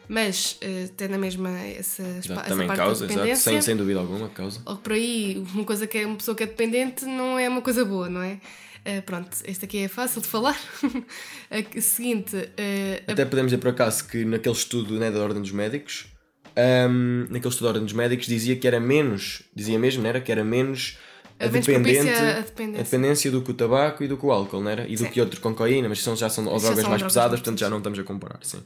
mas 0.09 0.59
tem 0.97 1.07
na 1.07 1.17
mesma 1.17 1.49
essa, 1.57 2.03
Exato, 2.03 2.33
essa 2.33 2.49
também 2.49 2.67
parte 2.67 2.79
causa, 2.79 2.99
da 2.99 3.05
exato, 3.05 3.19
dependência. 3.25 3.51
sem, 3.51 3.61
sem 3.61 3.77
dúvida 3.77 4.01
alguma 4.01 4.27
causa. 4.27 4.61
Logo 4.65 4.81
por 4.81 4.91
aí, 4.91 5.41
uma 5.53 5.63
coisa 5.63 5.87
que 5.87 5.99
é 5.99 6.05
uma 6.05 6.17
pessoa 6.17 6.35
que 6.35 6.43
é 6.43 6.47
dependente 6.47 7.05
não 7.05 7.39
é 7.39 7.47
uma 7.47 7.61
coisa 7.61 7.85
boa, 7.85 8.09
não 8.09 8.21
é? 8.21 8.41
Ah, 8.85 9.01
pronto, 9.05 9.37
este 9.45 9.63
aqui 9.63 9.77
é 9.79 9.87
fácil 9.87 10.21
de 10.21 10.27
falar. 10.27 10.59
a 11.49 11.81
seguinte, 11.81 12.35
ah, 12.35 13.11
Até 13.11 13.23
podemos 13.23 13.51
dizer 13.51 13.61
por 13.61 13.69
acaso 13.69 14.05
que 14.05 14.25
naquele 14.25 14.55
estudo 14.55 14.99
né, 14.99 15.09
da 15.09 15.19
Ordem 15.19 15.41
dos 15.41 15.51
Médicos, 15.51 16.07
ahm, 16.55 17.23
naquele 17.29 17.47
estudo 17.49 17.63
da 17.63 17.67
Ordem 17.69 17.83
dos 17.83 17.93
Médicos 17.93 18.25
dizia 18.27 18.55
que 18.55 18.67
era 18.67 18.79
menos, 18.79 19.41
dizia 19.55 19.77
mesmo, 19.79 20.01
não 20.03 20.09
era? 20.09 20.19
Que 20.21 20.31
era 20.31 20.43
menos 20.43 20.97
a, 21.39 21.45
A 21.45 21.47
dependente, 21.47 21.99
propícia 21.99 22.35
à 22.35 22.37
a 22.37 22.41
dependência. 22.41 22.83
dependência 22.83 23.31
do 23.31 23.41
que 23.41 23.51
o 23.51 23.53
tabaco 23.53 24.03
e 24.03 24.07
do 24.07 24.17
que 24.17 24.25
o 24.25 24.31
álcool, 24.31 24.61
não 24.61 24.69
era? 24.71 24.87
E 24.87 24.95
do 24.95 25.03
Sim. 25.05 25.09
que 25.09 25.21
outros 25.21 25.39
com 25.39 25.51
cocaína, 25.53 25.87
mas 25.89 26.01
são, 26.01 26.15
já 26.15 26.29
são 26.29 26.45
ou 26.45 26.59
já 26.59 26.67
drogas 26.67 26.81
são 26.81 26.89
mais 26.89 27.01
drogas 27.01 27.13
pesadas, 27.13 27.39
portanto 27.39 27.59
já 27.59 27.69
não 27.69 27.77
estamos 27.77 27.97
a 27.99 28.03
comparar, 28.03 28.39
sim. 28.41 28.59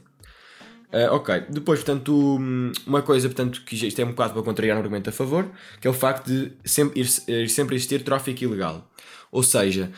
Ah, 0.94 1.12
ok, 1.12 1.46
depois, 1.48 1.80
portanto, 1.80 2.38
hum, 2.38 2.70
uma 2.86 3.02
coisa, 3.02 3.28
portanto, 3.28 3.62
que 3.66 3.74
isto 3.74 4.00
é 4.00 4.04
um 4.04 4.10
bocado 4.10 4.32
para 4.32 4.42
contrariar 4.44 4.76
um 4.76 4.80
argumento 4.80 5.10
a 5.10 5.12
favor, 5.12 5.50
que 5.80 5.88
é 5.88 5.90
o 5.90 5.92
facto 5.92 6.28
de 6.28 6.52
sempre, 6.64 7.00
ir, 7.00 7.48
sempre 7.48 7.74
existir 7.74 8.04
tráfico 8.04 8.44
ilegal. 8.44 8.88
Ou 9.32 9.42
seja, 9.42 9.90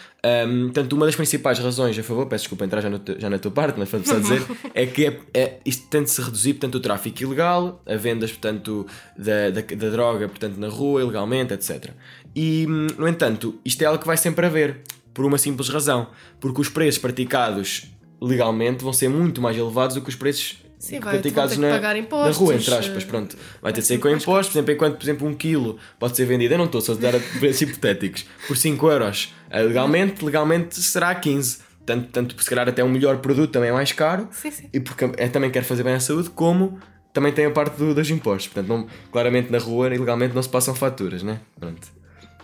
hum, 0.49 0.65
portanto, 0.65 0.95
uma 0.95 1.05
das 1.05 1.15
principais 1.15 1.59
razões 1.59 1.99
a 1.99 2.03
favor, 2.03 2.25
peço 2.25 2.45
desculpa 2.45 2.65
entrar 2.65 2.81
já, 2.81 2.89
no 2.89 2.99
já 3.19 3.29
na 3.29 3.39
tua 3.39 3.51
parte, 3.51 3.79
mas 3.79 3.91
para 3.91 4.03
só 4.05 4.19
dizer, 4.19 4.43
é 4.73 4.87
que 4.87 5.05
é, 5.05 5.21
é, 5.35 5.61
isto 5.67 5.87
tem 5.89 6.03
de 6.03 6.09
se 6.09 6.23
reduzir, 6.23 6.55
portanto, 6.55 6.77
o 6.77 6.81
tráfico 6.81 7.23
ilegal, 7.23 7.83
a 7.85 7.97
vendas, 7.97 8.33
portanto, 8.33 8.87
da, 9.19 9.51
da, 9.51 9.61
da 9.61 9.91
droga, 9.91 10.27
portanto, 10.27 10.57
na 10.57 10.69
rua, 10.69 11.03
ilegalmente, 11.03 11.53
etc. 11.53 11.91
E, 12.35 12.67
hum, 12.67 12.87
no 12.97 13.07
entanto, 13.07 13.61
isto 13.63 13.83
é 13.83 13.85
algo 13.85 14.01
que 14.01 14.07
vai 14.07 14.17
sempre 14.17 14.47
haver, 14.47 14.81
por 15.13 15.27
uma 15.27 15.37
simples 15.37 15.69
razão, 15.69 16.09
porque 16.41 16.63
os 16.63 16.71
preços 16.71 16.99
praticados 16.99 17.93
legalmente 18.19 18.83
vão 18.83 18.95
ser 18.95 19.11
muito 19.11 19.43
mais 19.43 19.59
elevados 19.59 19.97
do 19.97 20.01
que 20.01 20.09
os 20.09 20.17
preços 20.17 20.66
Sim, 20.79 20.99
que 20.99 21.05
vai- 21.05 21.19
ter 21.21 21.31
que 21.31 21.57
na, 21.59 21.71
pagar 21.71 21.95
na 21.95 21.99
impostos, 21.99 22.37
rua, 22.37 22.55
entre 22.55 22.75
aspas, 22.75 23.05
pronto. 23.05 23.37
Vai 23.63 23.73
ter 23.73 23.81
de 23.81 23.87
ser 23.87 23.99
com 23.99 24.09
impostos, 24.09 24.49
por 24.53 24.59
exemplo, 24.59 24.73
enquanto, 24.75 24.97
por 24.97 25.05
exemplo, 25.05 25.27
um 25.29 25.35
quilo 25.35 25.79
pode 25.99 26.17
ser 26.17 26.27
vendido, 26.27 26.55
eu 26.55 26.59
não 26.59 26.67
estou 26.67 26.81
só 26.81 26.93
a 26.93 26.97
dar 26.97 27.13
preços 27.39 27.63
hipotéticos, 27.63 28.27
por 28.47 28.57
5 28.57 28.91
euros 28.91 29.35
eh, 29.51 29.63
legalmente, 29.63 30.25
legalmente 30.25 30.81
será 30.81 31.15
15. 31.15 31.59
Tanto, 31.87 32.09
tanto, 32.09 32.43
se 32.43 32.51
calhar 32.51 32.69
até 32.69 32.83
um 32.83 32.89
melhor 32.89 33.19
produto 33.19 33.53
também 33.53 33.71
é 33.71 33.73
mais 33.73 33.93
caro, 33.93 34.29
Sim, 34.33 34.51
sim. 34.51 34.69
e 34.73 34.81
porque 34.81 35.05
é, 35.17 35.29
também 35.29 35.51
quer 35.51 35.63
fazer 35.63 35.83
bem 35.85 35.95
à 35.95 36.01
saúde, 36.01 36.29
como 36.31 36.81
também 37.13 37.33
tem 37.33 37.47
a 37.47 37.51
parte 37.51 37.77
do, 37.79 37.95
dos 37.95 38.11
impostos. 38.11 38.49
Portanto, 38.53 38.69
não, 38.69 38.87
claramente 39.13 39.51
na 39.51 39.59
rua, 39.59 39.87
ilegalmente, 39.95 40.35
não 40.35 40.43
se 40.43 40.49
passam 40.49 40.75
faturas, 40.75 41.23
né? 41.23 41.41
Pronto. 41.59 41.87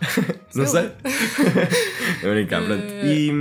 não 0.55 0.65
sei. 0.65 0.91
é 2.23 2.29
brincar, 2.33 2.63
pronto. 2.63 2.83
E, 3.03 3.31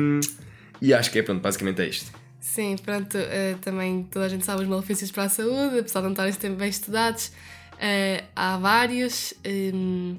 e 0.80 0.92
acho 0.92 1.10
que 1.12 1.18
é, 1.20 1.22
pronto, 1.22 1.40
basicamente 1.40 1.80
é 1.80 1.86
isto. 1.86 2.10
Sim, 2.42 2.76
pronto, 2.76 3.16
eh, 3.16 3.54
também 3.60 4.02
toda 4.10 4.24
a 4.26 4.28
gente 4.28 4.44
sabe 4.44 4.62
os 4.62 4.68
malefícios 4.68 5.12
para 5.12 5.22
a 5.24 5.28
saúde, 5.28 5.78
apesar 5.78 6.00
de 6.00 6.04
não 6.06 6.10
estarem 6.10 6.32
sempre 6.32 6.56
bem 6.56 6.68
estudados, 6.68 7.30
eh, 7.78 8.24
há 8.34 8.58
vários. 8.58 9.32
hum, 9.46 10.16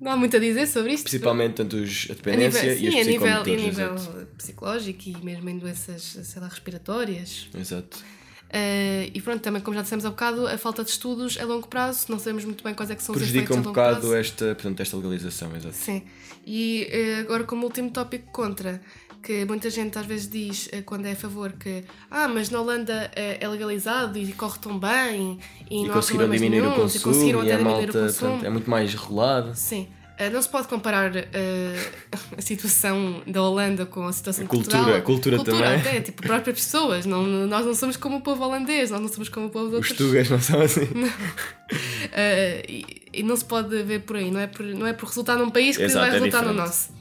não 0.00 0.10
há 0.12 0.16
muito 0.16 0.36
a 0.36 0.40
dizer 0.40 0.66
sobre 0.66 0.92
isto. 0.92 1.04
Principalmente 1.04 1.54
tanto 1.54 1.76
os, 1.76 2.08
a 2.10 2.12
a 2.12 2.16
dependência 2.16 2.62
nível, 2.74 2.88
e 2.88 2.92
sim, 2.92 3.00
as 3.00 3.06
a 3.06 3.10
nível, 3.10 3.40
a 3.40 3.44
nível 3.44 3.94
exato. 3.94 4.26
psicológico 4.36 5.02
e 5.08 5.16
mesmo 5.24 5.48
em 5.48 5.56
doenças, 5.58 6.18
sei 6.22 6.42
lá, 6.42 6.48
respiratórias. 6.48 7.48
Exato. 7.56 8.04
Eh, 8.50 9.10
e 9.14 9.20
pronto, 9.22 9.40
também 9.40 9.62
como 9.62 9.74
já 9.76 9.82
dissemos 9.82 10.04
há 10.04 10.10
bocado, 10.10 10.46
a 10.46 10.58
falta 10.58 10.84
de 10.84 10.90
estudos 10.90 11.38
a 11.38 11.44
longo 11.44 11.66
prazo, 11.68 12.06
não 12.08 12.18
sabemos 12.18 12.44
muito 12.44 12.62
bem 12.62 12.74
quais 12.74 12.90
é 12.90 12.94
que 12.94 13.02
são 13.02 13.14
os 13.14 13.20
Prejudica 13.20 13.44
efeitos 13.44 13.56
um 13.56 13.60
a 13.60 13.62
longo 13.62 13.70
bocado 13.70 14.00
prazo. 14.00 14.14
esta, 14.16 14.44
portanto, 14.54 14.80
esta 14.80 14.96
legalização, 14.96 15.56
exato. 15.56 15.74
Sim. 15.74 16.02
E 16.44 16.86
eh, 16.90 17.20
agora, 17.20 17.44
como 17.44 17.64
último 17.64 17.90
tópico 17.90 18.30
contra, 18.30 18.80
que 19.26 19.44
muita 19.44 19.68
gente 19.70 19.98
às 19.98 20.06
vezes 20.06 20.28
diz 20.30 20.68
eh, 20.70 20.82
quando 20.82 21.04
é 21.06 21.12
a 21.12 21.16
favor 21.16 21.52
que 21.52 21.82
ah, 22.08 22.28
mas 22.28 22.48
na 22.48 22.60
Holanda 22.60 23.10
eh, 23.16 23.38
é 23.40 23.48
legalizado 23.48 24.16
e 24.16 24.32
corre 24.32 24.58
tão 24.60 24.78
bem 24.78 25.38
e, 25.68 25.82
E 25.82 25.86
não 25.88 25.94
conseguiram 25.94 26.30
diminuir 26.30 26.60
o 26.60 26.70
nenhuns, 26.70 26.94
e 26.94 27.00
consumo 27.00 27.12
conseguiram 27.14 27.40
e 27.40 27.42
até 27.46 27.54
a 27.54 27.58
diminuir 27.58 27.82
malta 27.86 27.98
o 27.98 28.02
consumo. 28.02 28.30
portanto, 28.30 28.46
é 28.46 28.50
muito 28.50 28.70
mais 28.70 28.94
regulado. 28.94 29.52
Sim. 29.56 29.88
Eh, 30.18 30.30
não 30.30 30.40
se 30.40 30.48
pode 30.48 30.68
comparar 30.68 31.14
eh, 31.16 31.26
a 32.38 32.40
situação 32.40 33.20
da 33.26 33.42
Holanda 33.42 33.84
com 33.84 34.06
a 34.06 34.12
situação 34.12 34.44
A 34.44 34.46
de 34.46 34.48
cultura, 34.50 34.76
Portugal. 34.76 34.98
a 34.98 35.02
cultura 35.02 35.44
também. 35.44 35.74
até, 35.80 36.00
tipo, 36.00 36.22
próprias 36.22 36.56
pessoas. 36.58 37.04
Não, 37.04 37.22
nós 37.26 37.66
não 37.66 37.74
somos 37.74 37.96
como 37.96 38.18
o 38.18 38.20
povo 38.20 38.44
holandês, 38.44 38.90
nós 38.92 39.00
não 39.00 39.08
somos 39.08 39.28
como 39.28 39.46
o 39.46 39.50
povo 39.50 39.64
de 39.70 39.70
Os 39.72 39.76
outros 39.90 39.96
tugas 39.98 40.30
não 40.30 40.40
são 40.40 40.60
assim. 40.60 40.84
Uh, 40.84 42.62
e, 42.68 42.86
e 43.12 43.22
não 43.22 43.36
se 43.36 43.44
pode 43.44 43.82
ver 43.82 44.02
por 44.02 44.16
aí, 44.16 44.30
não 44.30 44.40
é 44.40 44.46
por, 44.46 44.64
não 44.64 44.86
é 44.86 44.92
por 44.92 45.06
resultar 45.08 45.36
num 45.36 45.50
país 45.50 45.76
que 45.76 45.82
Exato, 45.82 46.06
vai 46.06 46.10
é 46.10 46.12
resultar 46.20 46.42
no 46.42 46.48
diferente. 46.52 46.68
nosso. 46.68 46.95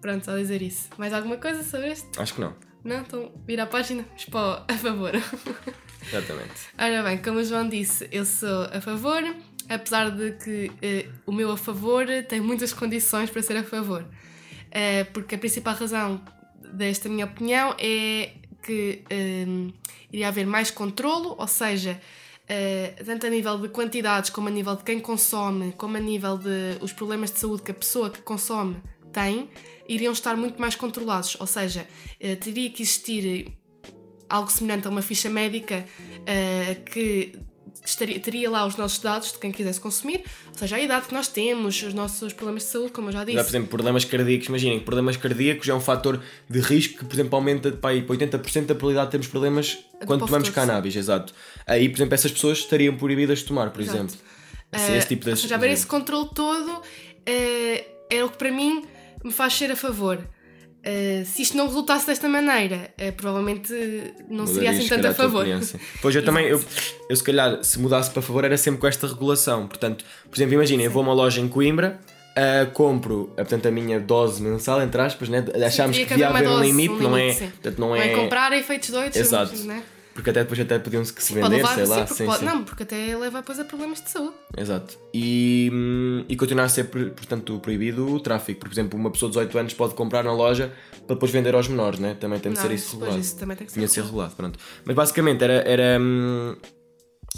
Pronto, 0.00 0.24
só 0.24 0.36
dizer 0.36 0.62
isso. 0.62 0.88
Mais 0.98 1.12
alguma 1.12 1.36
coisa 1.36 1.62
sobre 1.62 1.92
este? 1.92 2.08
Acho 2.18 2.34
que 2.34 2.40
não. 2.40 2.54
Não? 2.84 3.00
Então 3.00 3.32
vira 3.46 3.64
a 3.64 3.66
página, 3.66 4.04
expó 4.16 4.64
a 4.68 4.74
favor. 4.74 5.12
Exatamente. 6.06 6.52
Ora 6.78 7.02
bem, 7.02 7.18
como 7.18 7.40
o 7.40 7.44
João 7.44 7.68
disse, 7.68 8.08
eu 8.12 8.24
sou 8.24 8.64
a 8.72 8.80
favor, 8.80 9.22
apesar 9.68 10.10
de 10.10 10.32
que 10.32 10.70
eh, 10.80 11.08
o 11.26 11.32
meu 11.32 11.50
a 11.50 11.56
favor 11.56 12.06
tem 12.28 12.40
muitas 12.40 12.72
condições 12.72 13.28
para 13.28 13.42
ser 13.42 13.56
a 13.56 13.64
favor. 13.64 14.04
Eh, 14.70 15.04
porque 15.04 15.34
a 15.34 15.38
principal 15.38 15.74
razão 15.74 16.20
desta 16.72 17.08
minha 17.08 17.24
opinião 17.24 17.74
é 17.78 18.34
que 18.62 19.02
eh, 19.10 19.46
iria 20.12 20.28
haver 20.28 20.46
mais 20.46 20.70
controlo, 20.70 21.34
ou 21.38 21.46
seja, 21.46 22.00
uh, 22.46 23.04
tanto 23.04 23.26
a 23.26 23.30
nível 23.30 23.58
de 23.58 23.68
quantidades, 23.68 24.30
como 24.30 24.48
a 24.48 24.50
nível 24.50 24.76
de 24.76 24.84
quem 24.84 25.00
consome, 25.00 25.72
como 25.72 25.96
a 25.96 26.00
nível 26.00 26.38
de 26.38 26.78
os 26.80 26.92
problemas 26.92 27.30
de 27.30 27.38
saúde 27.38 27.62
que 27.62 27.70
a 27.70 27.74
pessoa 27.74 28.10
que 28.10 28.20
consome 28.22 28.76
tem, 29.16 29.48
iriam 29.88 30.12
estar 30.12 30.36
muito 30.36 30.60
mais 30.60 30.74
controlados. 30.74 31.38
Ou 31.40 31.46
seja, 31.46 31.86
uh, 32.20 32.36
teria 32.36 32.68
que 32.68 32.82
existir 32.82 33.50
algo 34.28 34.50
semelhante 34.50 34.86
a 34.86 34.90
uma 34.90 35.00
ficha 35.00 35.30
médica 35.30 35.86
uh, 36.12 36.84
que 36.84 37.32
estaria, 37.82 38.20
teria 38.20 38.50
lá 38.50 38.66
os 38.66 38.76
nossos 38.76 38.98
dados 38.98 39.32
de 39.32 39.38
quem 39.38 39.50
quisesse 39.52 39.80
consumir, 39.80 40.22
ou 40.48 40.58
seja, 40.58 40.76
a 40.76 40.80
idade 40.80 41.06
que 41.06 41.14
nós 41.14 41.28
temos, 41.28 41.82
os 41.82 41.94
nossos 41.94 42.32
problemas 42.32 42.64
de 42.64 42.70
saúde, 42.70 42.92
como 42.92 43.08
eu 43.08 43.12
já 43.12 43.24
disse. 43.24 43.36
Já, 43.36 43.44
por 43.44 43.50
exemplo, 43.50 43.68
problemas 43.68 44.04
cardíacos, 44.04 44.48
imaginem, 44.48 44.80
problemas 44.80 45.16
cardíacos 45.16 45.68
é 45.68 45.74
um 45.74 45.80
fator 45.80 46.20
de 46.50 46.60
risco 46.60 46.98
que, 46.98 47.04
por 47.04 47.14
exemplo, 47.14 47.36
aumenta 47.36 47.70
para 47.72 47.94
80% 47.94 48.66
da 48.66 48.74
probabilidade 48.74 49.06
de 49.06 49.10
termos 49.12 49.28
problemas 49.28 49.78
quando 50.04 50.26
tomamos 50.26 50.50
cannabis, 50.50 50.92
sim. 50.92 50.98
exato. 50.98 51.32
Aí, 51.66 51.88
por 51.88 51.98
exemplo, 51.98 52.14
essas 52.14 52.32
pessoas 52.32 52.58
estariam 52.58 52.96
proibidas 52.96 53.38
de 53.38 53.44
tomar, 53.44 53.70
por 53.70 53.80
exato. 53.80 53.98
exemplo. 53.98 54.16
Assim, 54.72 54.92
uh, 54.92 54.96
esse 54.96 55.08
tipo 55.08 55.24
de... 55.24 55.36
Já 55.36 55.54
haver 55.54 55.70
esse 55.70 55.86
controle 55.86 56.28
todo 56.34 56.70
uh, 56.70 56.82
é 58.10 58.24
o 58.24 58.28
que 58.28 58.36
para 58.36 58.50
mim 58.50 58.84
me 59.24 59.32
faz 59.32 59.54
ser 59.54 59.70
a 59.70 59.76
favor. 59.76 60.18
Uh, 60.18 61.24
se 61.24 61.42
isto 61.42 61.56
não 61.56 61.66
resultasse 61.66 62.06
desta 62.06 62.28
maneira, 62.28 62.94
uh, 63.00 63.12
provavelmente 63.12 63.72
não 64.28 64.44
Mudaria, 64.44 64.54
seria 64.54 64.70
assim 64.70 64.88
tanto 64.88 65.08
a 65.08 65.14
favor. 65.14 65.44
Pois 66.00 66.14
eu 66.14 66.24
também, 66.24 66.46
eu, 66.46 66.62
eu 67.10 67.16
se 67.16 67.24
calhar, 67.24 67.62
se 67.64 67.78
mudasse 67.80 68.10
para 68.10 68.22
favor, 68.22 68.44
era 68.44 68.56
sempre 68.56 68.80
com 68.80 68.86
esta 68.86 69.08
regulação. 69.08 69.66
Portanto, 69.66 70.04
por 70.30 70.36
exemplo, 70.36 70.54
imaginem, 70.54 70.86
eu 70.86 70.90
vou 70.92 71.02
a 71.02 71.06
uma 71.06 71.12
loja 71.12 71.40
em 71.40 71.48
Coimbra, 71.48 71.98
uh, 72.36 72.70
compro 72.70 73.32
portanto, 73.34 73.66
a 73.66 73.70
minha 73.72 73.98
dose 73.98 74.40
mensal, 74.40 74.80
entre 74.80 75.00
aspas, 75.00 75.28
né? 75.28 75.44
achámos 75.66 75.98
que 75.98 76.04
devia 76.04 76.28
haver 76.28 76.48
um 76.48 76.60
limite, 76.60 76.90
um 76.90 76.98
limite, 76.98 77.10
não, 77.10 77.18
é, 77.18 77.32
portanto, 77.32 77.78
não, 77.80 77.88
não 77.88 77.96
é. 77.96 78.08
comprar 78.10 78.52
efeitos 78.52 78.90
doidos, 78.90 79.16
Exato. 79.16 79.56
Né? 79.64 79.82
Porque 80.16 80.30
até 80.30 80.40
depois 80.40 80.58
até 80.58 80.78
podiam-se 80.78 81.12
que 81.12 81.22
se 81.22 81.34
vender, 81.34 81.56
levar, 81.56 81.74
sei 81.74 81.84
lá. 81.84 82.06
Sim, 82.06 82.24
pode. 82.24 82.42
Não, 82.42 82.64
porque 82.64 82.84
até 82.84 83.14
leva 83.14 83.40
depois 83.40 83.60
a 83.60 83.64
problemas 83.66 84.02
de 84.02 84.08
saúde. 84.08 84.32
Exato. 84.56 84.98
E, 85.12 85.70
e 86.26 86.34
continuar 86.36 86.64
a 86.64 86.68
ser, 86.70 86.84
portanto, 86.84 87.60
proibido 87.60 88.10
o 88.10 88.18
tráfico. 88.18 88.60
Por 88.60 88.72
exemplo, 88.72 88.98
uma 88.98 89.10
pessoa 89.10 89.28
de 89.28 89.36
18 89.36 89.58
anos 89.58 89.74
pode 89.74 89.94
comprar 89.94 90.24
na 90.24 90.32
loja 90.32 90.72
para 91.06 91.16
depois 91.16 91.30
vender 91.30 91.54
aos 91.54 91.68
menores, 91.68 91.98
né? 91.98 92.16
Também 92.18 92.40
tem 92.40 92.50
de 92.50 92.56
não, 92.56 92.66
ser 92.66 92.74
isso 92.74 92.92
regulado. 92.94 93.20
Isso 93.20 93.36
também 93.36 93.56
tem 93.58 93.66
que 93.66 93.72
ser 93.74 93.78
Tinha 93.78 93.86
de 93.88 93.92
ser 93.92 94.04
regulado, 94.04 94.34
pronto. 94.34 94.58
Mas 94.86 94.96
basicamente 94.96 95.44
era, 95.44 95.68
era, 95.68 95.98
hum, 96.00 96.56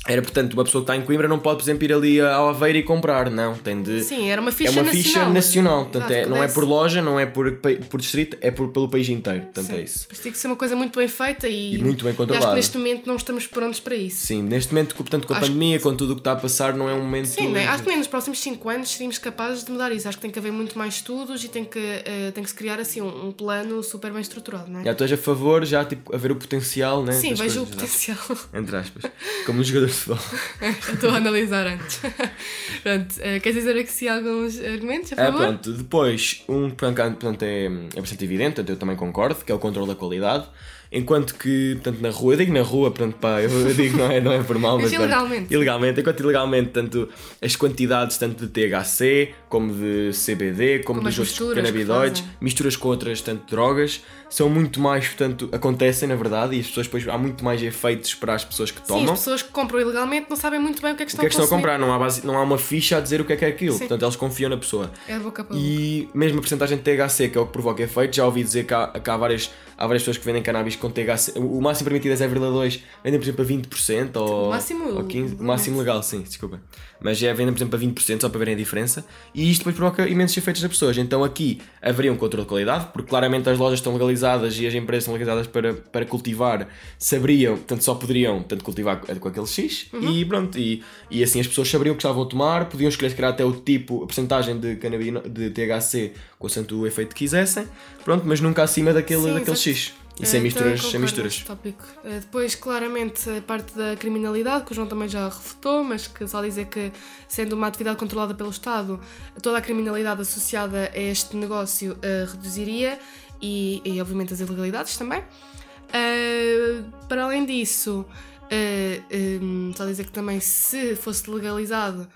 era, 0.07 0.23
portanto, 0.23 0.55
uma 0.55 0.65
pessoa 0.65 0.83
que 0.83 0.91
está 0.91 0.97
em 0.97 1.05
Coimbra 1.05 1.29
não 1.29 1.39
pode, 1.39 1.59
por 1.59 1.65
exemplo, 1.65 1.85
ir 1.85 1.93
ali 1.93 2.21
ao 2.21 2.49
Aveiro 2.51 2.79
e 2.79 2.83
comprar, 2.83 3.31
não. 3.31 3.55
Tem 3.55 3.83
de. 3.83 4.03
Sim, 4.03 4.31
era 4.31 4.41
uma 4.41 4.53
ficha 4.53 4.71
nacional. 4.71 4.85
É 4.85 4.93
uma 4.93 5.03
ficha 5.03 5.19
nacional. 5.19 5.35
nacional. 5.35 5.85
Portanto, 5.87 6.11
é, 6.11 6.27
não 6.27 6.43
é 6.43 6.49
por 6.49 6.65
loja, 6.65 7.03
não 7.03 7.19
é 7.19 7.27
por, 7.27 7.53
por 7.91 8.01
distrito, 8.01 8.37
é 8.41 8.51
por, 8.51 8.69
pelo 8.69 8.89
país 8.89 9.09
inteiro. 9.09 9.43
Portanto, 9.43 9.67
Sim. 9.67 9.77
é 9.77 9.81
isso. 9.83 10.07
Mas 10.09 10.19
tem 10.19 10.33
que 10.33 10.39
ser 10.39 10.47
uma 10.47 10.57
coisa 10.57 10.77
muito 10.77 10.99
bem 10.99 11.09
feita 11.09 11.49
e, 11.49 11.75
e 11.75 11.79
muito 11.79 12.05
bem 12.05 12.15
controlada. 12.15 12.47
acho 12.47 12.55
que 12.55 12.57
neste 12.57 12.79
momento 12.79 13.07
não 13.07 13.17
estamos 13.17 13.47
prontos 13.47 13.81
para 13.81 13.95
isso. 13.95 14.27
Sim, 14.27 14.43
neste 14.43 14.73
momento, 14.73 14.95
portanto, 14.95 15.27
com 15.27 15.35
a 15.35 15.39
acho 15.39 15.47
pandemia, 15.47 15.79
que... 15.79 15.83
com 15.83 15.95
tudo 15.95 16.13
o 16.13 16.15
que 16.15 16.21
está 16.21 16.33
a 16.33 16.37
passar, 16.37 16.75
não 16.75 16.89
é 16.89 16.95
um 16.95 17.03
momento. 17.03 17.27
Sim, 17.27 17.49
né? 17.49 17.67
acho 17.67 17.83
que 17.83 17.97
nos 17.97 18.07
próximos 18.07 18.39
5 18.41 18.69
anos 18.69 18.91
seríamos 18.91 19.19
capazes 19.19 19.65
de 19.65 19.71
mudar 19.71 19.93
isso. 19.93 20.09
Acho 20.09 20.19
que 20.19 20.23
tem 20.23 20.31
que 20.31 20.39
haver 20.39 20.53
muito 20.53 20.79
mais 20.79 20.95
estudos 20.95 21.43
e 21.45 21.49
tem 21.49 21.65
que, 21.65 21.79
uh, 21.79 22.33
tem 22.33 22.43
que 22.43 22.51
se 22.51 22.57
criar 22.57 22.79
assim 22.79 23.01
um, 23.01 23.29
um 23.29 23.33
plano 23.33 23.83
super 23.83 24.13
bem 24.13 24.21
estruturado, 24.21 24.71
não 24.71 24.81
é? 24.81 24.85
Já 24.85 24.93
estás 24.93 25.13
a 25.13 25.17
favor, 25.17 25.65
já 25.65 25.85
tipo, 25.85 26.15
haver 26.15 26.33
o 26.33 26.37
potencial, 26.37 27.03
né? 27.03 27.13
Sim, 27.13 27.35
vejo 27.35 27.63
o 27.63 27.67
potencial. 27.67 28.19
Entre 28.55 28.77
aspas. 28.77 29.03
Como 29.45 29.61
um 29.61 29.65
jogador 29.65 29.88
Estou 30.93 31.11
a 31.11 31.17
analisar 31.17 31.67
antes. 31.67 32.01
pronto, 32.83 33.13
uh, 33.17 33.41
queres 33.41 33.55
dizer 33.55 33.77
aqui 33.77 34.09
alguns 34.09 34.61
argumentos? 34.61 35.13
A 35.13 35.15
ah, 35.15 35.27
favor? 35.27 35.41
pronto, 35.41 35.73
depois, 35.73 36.45
um 36.49 36.71
portanto, 36.71 37.43
é, 37.43 37.67
é 37.67 38.01
bastante 38.01 38.25
evidente, 38.25 38.63
eu 38.67 38.77
também 38.77 38.97
concordo, 38.97 39.45
que 39.45 39.53
é 39.53 39.55
o 39.55 39.59
controle 39.59 39.89
da 39.89 39.95
qualidade. 39.95 40.47
Enquanto 40.91 41.35
que, 41.35 41.75
portanto, 41.75 42.01
na 42.01 42.11
rua, 42.11 42.33
eu 42.33 42.39
digo 42.39 42.53
na 42.53 42.63
rua, 42.63 42.91
portanto, 42.91 43.17
pá, 43.21 43.43
eu 43.43 43.51
digo 43.75 43.99
não 43.99 44.11
é, 44.11 44.21
não 44.21 44.33
é 44.33 44.43
por 44.43 44.59
mal, 44.59 44.79
mas. 44.79 44.91
ilegalmente. 44.91 45.53
ilegalmente, 45.53 46.01
enquanto 46.01 46.21
ilegalmente, 46.21 46.71
tanto 46.71 47.09
as 47.43 47.55
quantidades 47.57 48.17
tanto 48.17 48.47
de 48.47 48.49
THC, 48.49 49.35
como 49.51 49.73
de 49.73 50.11
CBD, 50.13 50.79
como, 50.81 51.01
como 51.01 51.11
dos 51.11 51.19
outros 51.19 51.55
canabinoides, 51.55 52.25
misturas 52.41 52.75
com 52.75 52.89
outras, 52.89 53.21
tanto 53.21 53.51
drogas, 53.51 54.03
são 54.31 54.49
muito 54.49 54.81
mais, 54.81 55.07
portanto, 55.07 55.49
acontecem 55.53 56.09
na 56.09 56.15
verdade, 56.15 56.57
e 56.57 56.61
as 56.61 56.67
pessoas 56.67 56.87
depois 56.87 57.07
há 57.07 57.19
muito 57.19 57.45
mais 57.45 57.63
efeitos 57.63 58.15
para 58.15 58.35
as 58.35 58.45
pessoas 58.45 58.71
que 58.71 58.81
tomam. 58.81 59.07
Sim, 59.07 59.13
as 59.13 59.19
pessoas 59.19 59.43
que 59.43 59.51
compram 59.51 59.81
ilegalmente 59.81 60.27
não 60.31 60.37
sabem 60.37 60.59
muito 60.59 60.81
bem 60.81 60.93
o 60.93 60.97
que 60.97 61.03
é 61.03 61.07
que 61.07 61.13
estão, 61.13 61.25
o 61.25 61.29
que 61.29 61.35
é 61.35 61.37
que 61.37 61.43
estão 61.43 61.57
a, 61.57 61.61
comprar, 61.61 61.79
não 61.79 61.93
há, 61.93 61.99
base, 61.99 62.27
não 62.27 62.37
há 62.39 62.43
uma 62.43 62.59
ficha 62.59 62.97
a 62.97 63.01
dizer 63.01 63.21
o 63.21 63.27
que 63.27 63.35
é 63.35 63.37
que 63.37 63.45
é 63.45 63.49
aquilo, 63.49 63.75
Sim. 63.75 63.81
portanto, 63.81 64.03
eles 64.03 64.17
confiam 64.17 64.49
na 64.49 64.57
pessoa. 64.57 64.91
É 65.07 65.19
boca 65.19 65.45
para 65.45 65.55
E 65.55 66.09
mesmo 66.15 66.39
a 66.39 66.41
porcentagem 66.41 66.79
de 66.79 66.83
THC, 66.83 67.29
que 67.29 67.37
é 67.37 67.41
o 67.41 67.47
que 67.47 67.53
provoca 67.53 67.83
efeitos, 67.83 68.17
já 68.17 68.25
ouvi 68.25 68.43
dizer 68.43 68.65
que 68.65 68.73
há, 68.73 68.89
que 68.89 69.11
há 69.11 69.17
várias 69.17 69.51
há 69.79 69.87
várias 69.87 70.03
pessoas 70.03 70.19
que 70.19 70.25
vendem 70.25 70.43
cannabis 70.43 70.75
com 70.79 70.91
THC. 70.91 71.39
O 71.39 71.61
máximo 71.61 71.91
permitido 71.91 72.13
é 72.13 72.27
0,2, 72.27 72.81
vendem 73.03 73.19
por 73.19 73.25
exemplo 73.25 73.45
a 73.45 73.49
20% 73.49 74.17
ou, 74.17 74.47
o 74.47 74.51
máximo, 74.51 74.89
ou 74.95 75.05
15%. 75.05 75.41
O 75.41 75.45
máximo 75.45 75.79
legal, 75.79 76.03
sim, 76.03 76.23
desculpa. 76.23 76.61
Mas 77.01 77.23
é 77.23 77.33
vendem 77.33 77.53
por 77.53 77.59
exemplo 77.59 77.79
a 77.79 77.83
20% 77.83 78.21
só 78.21 78.29
para 78.29 78.39
verem 78.39 78.55
a 78.55 78.57
diferença. 78.57 79.05
E 79.35 79.51
isto 79.51 79.61
depois 79.61 79.77
provoca 79.77 80.09
imensos 80.09 80.37
efeitos 80.37 80.63
nas 80.63 80.71
pessoas. 80.71 80.99
Então 80.99 81.23
aqui 81.23 81.61
haveria 81.81 82.13
um 82.13 82.17
controle 82.17 82.45
de 82.45 82.49
qualidade, 82.49 82.89
porque 82.93 83.09
claramente 83.09 83.49
as 83.49 83.59
lojas 83.59 83.79
estão 83.79 83.93
legalizadas 83.93 84.59
e 84.59 84.67
as 84.67 84.75
empresas 84.75 85.05
estão 85.05 85.15
legalizadas 85.15 85.47
para, 85.47 85.75
para 85.75 86.05
cultivar, 86.05 86.69
saberiam, 86.99 87.57
portanto 87.57 87.83
só 87.83 87.95
poderiam 87.95 88.43
tanto 88.43 88.65
cultivar 88.65 89.01
com 89.01 89.29
aquele 89.29 89.47
X 89.47 89.87
uhum. 89.93 90.13
e 90.13 90.25
pronto. 90.25 90.59
E, 90.59 90.83
e 91.11 91.23
assim 91.23 91.41
as 91.41 91.47
pessoas 91.47 91.69
saberiam 91.69 91.93
o 91.93 91.97
que 91.97 92.03
estavam 92.03 92.23
a 92.23 92.27
tomar, 92.27 92.69
podiam 92.69 92.89
escolher 92.89 93.11
se 93.11 93.17
calhar 93.17 93.33
até 93.33 93.45
o 93.45 93.53
tipo, 93.53 94.03
a 94.03 94.07
porcentagem 94.07 94.59
de, 94.59 94.77
de 94.77 95.51
THC 95.51 96.13
com 96.39 96.49
o 96.77 96.87
efeito 96.87 97.15
que 97.15 97.25
quisessem, 97.25 97.67
pronto, 98.05 98.25
mas 98.27 98.41
nunca 98.41 98.63
acima 98.63 98.93
daquele, 98.93 99.23
Sim, 99.23 99.35
daquele 99.35 99.57
X. 99.57 99.95
E 100.21 100.27
sem 100.27 100.41
misturas. 100.41 100.83
Sem 100.83 101.01
misturas. 101.01 101.43
Tópico. 101.43 101.85
Eh, 102.05 102.21
depois, 102.21 102.55
claramente, 102.55 103.31
a 103.31 103.41
parte 103.41 103.77
da 103.77 103.97
criminalidade, 103.97 104.65
que 104.65 104.73
o 104.73 104.75
João 104.75 104.89
também 104.89 105.09
já 105.09 105.25
refutou, 105.25 105.85
mas 105.85 106.07
que 106.07 106.27
só 106.27 106.43
dizer 106.43 106.67
que, 106.67 106.93
sendo 107.29 107.55
uma 107.55 107.69
atividade 107.69 107.97
controlada 107.97 108.35
pelo 108.35 108.51
Estado, 108.51 109.01
toda 109.43 109.59
a 109.59 109.61
criminalidade 109.61 110.21
associada 110.21 110.91
a 110.93 110.99
este 110.99 111.37
negócio 111.37 111.93
uh, 111.93 112.31
reduziria 112.31 112.99
e, 113.41 113.81
e, 113.85 114.01
obviamente, 114.01 114.33
as 114.33 114.41
ilegalidades 114.41 114.97
também. 114.97 115.21
Uh, 115.21 116.85
para 117.09 117.25
além 117.25 117.47
disso, 117.47 118.05
uh, 118.05 119.43
um, 119.43 119.73
só 119.77 119.87
dizer 119.87 120.05
que 120.05 120.13
também, 120.13 120.41
se 120.41 120.97
fosse 120.97 121.31
legalizado, 121.31 122.09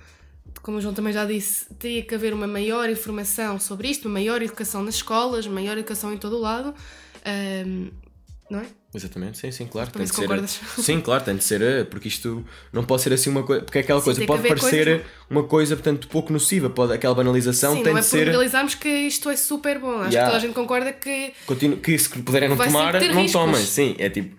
como 0.60 0.78
o 0.78 0.80
João 0.80 0.94
também 0.94 1.12
já 1.12 1.24
disse, 1.24 1.72
teria 1.74 2.02
que 2.02 2.14
haver 2.14 2.34
uma 2.34 2.46
maior 2.46 2.88
informação 2.90 3.58
sobre 3.58 3.88
isto, 3.88 4.06
uma 4.06 4.14
maior 4.14 4.42
educação 4.42 4.82
nas 4.82 4.96
escolas, 4.96 5.46
maior 5.46 5.78
educação 5.78 6.12
em 6.12 6.18
todo 6.18 6.36
o 6.36 6.40
lado. 6.40 6.74
Um, 7.26 7.90
não 8.50 8.60
é? 8.60 8.66
Exatamente, 8.94 9.38
sim, 9.38 9.50
sim, 9.50 9.66
claro. 9.66 9.90
Tem 9.90 10.04
de 10.04 10.10
ser, 10.14 10.50
sim, 10.82 11.00
claro, 11.00 11.24
tem 11.24 11.34
de 11.34 11.42
ser, 11.42 11.62
eh, 11.62 11.84
porque 11.84 12.08
isto 12.08 12.44
não 12.70 12.84
pode 12.84 13.00
ser 13.00 13.10
assim 13.14 13.30
uma 13.30 13.42
coisa, 13.42 13.62
porque 13.62 13.78
é 13.78 13.80
aquela 13.80 14.00
sim, 14.00 14.04
coisa, 14.04 14.26
pode 14.26 14.46
parecer 14.46 14.84
coisas... 14.84 15.06
uma 15.30 15.44
coisa, 15.44 15.74
portanto, 15.74 16.08
pouco 16.08 16.30
nociva, 16.30 16.68
pode, 16.68 16.92
aquela 16.92 17.14
banalização 17.14 17.74
sim, 17.74 17.82
tem 17.82 17.92
não 17.92 17.98
é 17.98 18.02
de 18.02 18.06
ser. 18.06 18.26
banalizarmos 18.26 18.74
que 18.74 18.88
isto 18.88 19.30
é 19.30 19.36
super 19.36 19.78
bom, 19.78 19.96
acho 20.00 20.10
yeah. 20.10 20.24
que 20.24 20.26
toda 20.26 20.36
a 20.36 20.40
gente 20.40 20.54
concorda 20.54 20.92
que. 20.92 21.32
Continu... 21.46 21.78
Que 21.78 21.98
se 21.98 22.10
puderem 22.10 22.50
não 22.50 22.56
tomar, 22.58 22.92
não 23.00 23.26
tomem, 23.26 23.64
sim, 23.64 23.96
é 23.98 24.10
tipo 24.10 24.36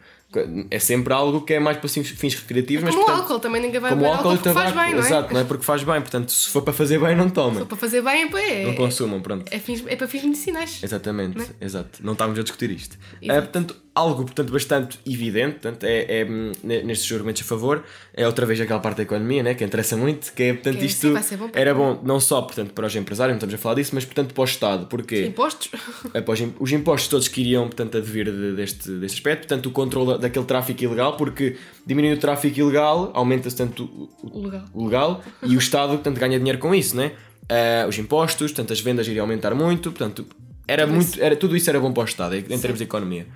é 0.69 0.79
sempre 0.79 1.13
algo 1.13 1.41
que 1.41 1.53
é 1.53 1.59
mais 1.59 1.77
para 1.77 1.89
fins 1.89 2.35
recreativos. 2.35 2.83
É 2.83 2.91
como 2.91 2.97
mas, 2.99 3.05
portanto, 3.05 3.21
álcool, 3.21 3.39
também 3.39 3.61
ninguém 3.61 3.79
vai 3.79 3.91
como 3.91 4.01
beber 4.01 4.15
álcool, 4.15 4.29
álcool 4.29 4.43
porque 4.43 4.59
faz 4.59 4.75
bem, 4.75 4.93
não 4.93 5.03
é? 5.03 5.05
Exato, 5.05 5.33
não 5.33 5.39
é 5.41 5.43
porque 5.43 5.63
faz 5.63 5.83
bem. 5.83 6.01
Portanto, 6.01 6.31
se 6.31 6.49
for 6.49 6.61
para 6.61 6.73
fazer 6.73 6.99
bem, 6.99 7.15
não 7.15 7.29
tomem. 7.29 7.53
Se 7.53 7.59
for 7.59 7.67
para 7.67 7.77
fazer 7.77 8.01
bem, 8.01 8.29
é, 8.33 8.65
não 8.65 8.75
consumam, 8.75 9.21
pronto. 9.21 9.45
É, 9.51 9.59
fins, 9.59 9.83
é 9.87 9.95
para 9.95 10.07
fins 10.07 10.23
medicinais. 10.23 10.79
Exatamente, 10.83 11.37
não 11.37 11.43
é? 11.43 11.47
exato. 11.61 11.99
Não 12.01 12.13
estávamos 12.13 12.39
a 12.39 12.43
discutir 12.43 12.71
isto. 12.71 12.97
É, 13.21 13.39
portanto, 13.41 13.75
algo 13.95 14.23
portanto, 14.23 14.51
bastante 14.51 14.99
evidente, 15.05 15.59
portanto, 15.59 15.83
é, 15.83 16.21
é, 16.21 16.25
nestes 16.63 17.11
argumentos 17.11 17.43
a 17.43 17.45
favor, 17.45 17.83
é 18.13 18.25
outra 18.25 18.45
vez 18.45 18.59
aquela 18.59 18.79
parte 18.79 18.97
da 18.97 19.03
economia, 19.03 19.43
né, 19.43 19.53
que 19.53 19.63
interessa 19.63 19.95
muito, 19.95 20.33
que 20.33 20.43
é, 20.43 20.53
portanto, 20.53 20.79
que, 20.79 20.85
isto 20.85 21.21
sim, 21.21 21.37
bom 21.37 21.49
era 21.53 21.75
bom 21.75 21.99
não 22.03 22.19
só, 22.19 22.41
portanto, 22.41 22.73
para 22.73 22.87
os 22.87 22.95
empresários, 22.95 23.33
não 23.33 23.37
estamos 23.37 23.53
a 23.53 23.57
falar 23.57 23.75
disso, 23.75 23.91
mas, 23.93 24.03
portanto, 24.03 24.33
para 24.33 24.41
o 24.41 24.45
Estado, 24.45 24.87
porque... 24.87 25.21
Os 25.21 25.27
impostos? 25.27 25.69
É, 26.13 26.21
para 26.21 26.33
os, 26.33 26.41
os 26.59 26.71
impostos 26.71 27.07
todos 27.07 27.27
que 27.27 27.41
iriam, 27.41 27.65
portanto, 27.65 27.97
advir 27.97 28.31
de, 28.31 28.55
deste, 28.55 28.89
deste 28.89 29.17
aspecto, 29.17 29.47
portanto, 29.47 29.67
o 29.67 29.71
controle 29.71 30.17
daquele 30.17 30.45
tráfico 30.45 30.83
ilegal, 30.83 31.15
porque 31.15 31.57
diminuindo 31.85 32.17
o 32.17 32.19
tráfico 32.19 32.59
ilegal, 32.59 33.11
aumenta-se 33.13 33.55
tanto 33.55 33.83
o, 33.83 34.09
o, 34.23 34.43
legal. 34.45 34.65
o 34.73 34.85
legal 34.85 35.23
e 35.43 35.55
o 35.55 35.59
Estado, 35.59 35.93
portanto, 35.93 36.17
ganha 36.19 36.37
dinheiro 36.37 36.57
com 36.57 36.73
isso, 36.73 36.95
né? 36.95 37.11
Uh, 37.43 37.87
os 37.89 37.97
impostos, 37.97 38.51
portanto, 38.51 38.71
as 38.73 38.79
vendas 38.79 39.07
iriam 39.07 39.23
aumentar 39.23 39.53
muito, 39.53 39.91
portanto, 39.91 40.25
era 40.67 40.85
tudo 40.85 40.95
muito, 40.95 41.21
era, 41.21 41.35
tudo 41.35 41.55
isso 41.57 41.69
era 41.69 41.79
bom 41.79 41.91
para 41.91 42.01
o 42.01 42.05
Estado, 42.05 42.35
em 42.35 42.43
termos 42.43 42.77
de 42.77 42.85
economia. 42.85 43.27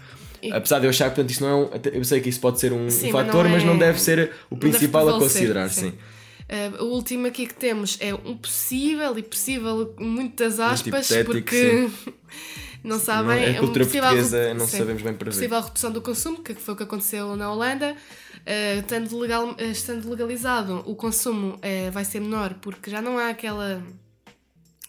E... 0.41 0.51
Apesar 0.51 0.79
de 0.79 0.85
eu 0.85 0.89
achar 0.89 1.09
que 1.09 1.15
portanto, 1.15 1.31
isso 1.31 1.43
não 1.43 1.49
é 1.49 1.55
um, 1.55 1.69
eu 1.93 2.03
sei 2.03 2.21
que 2.21 2.29
isso 2.29 2.39
pode 2.39 2.59
ser 2.59 2.73
um, 2.73 2.89
sim, 2.89 3.11
fator, 3.11 3.25
mas 3.25 3.33
não, 3.35 3.49
é... 3.49 3.51
mas 3.51 3.63
não, 3.63 3.77
deve 3.77 3.99
ser 3.99 4.31
o 4.49 4.57
principal 4.57 5.07
a 5.09 5.19
considerar, 5.19 5.69
sim. 5.69 5.91
sim. 5.91 5.97
Uh, 6.47 6.85
o 6.85 6.93
último 6.93 7.27
aqui 7.27 7.45
que 7.45 7.55
temos 7.55 7.97
é 7.99 8.13
um 8.13 8.37
possível 8.37 9.17
e 9.17 9.23
possível, 9.23 9.93
muitas 9.99 10.61
aspas, 10.61 11.09
porque 11.25 11.89
não 12.81 12.99
sabem. 12.99 13.43
É 13.43 13.49
a 13.57 13.59
cultura 13.59 13.85
portuguesa, 13.85 14.53
não 14.53 14.65
sim, 14.65 14.77
sabemos 14.77 15.01
bem 15.01 15.13
prever. 15.13 15.35
Possível 15.35 15.61
redução 15.61 15.91
do 15.91 16.01
consumo, 16.01 16.41
que 16.41 16.53
foi 16.53 16.73
o 16.73 16.77
que 16.77 16.83
aconteceu 16.83 17.35
na 17.35 17.51
Holanda. 17.51 17.95
Uh, 18.47 18.79
estando, 18.79 19.17
legal, 19.17 19.57
estando 19.59 20.09
legalizado, 20.09 20.81
o 20.85 20.95
consumo 20.95 21.55
uh, 21.55 21.91
vai 21.91 22.05
ser 22.05 22.21
menor 22.21 22.53
porque 22.61 22.89
já 22.89 23.01
não 23.01 23.17
há 23.17 23.27
aquela 23.27 23.83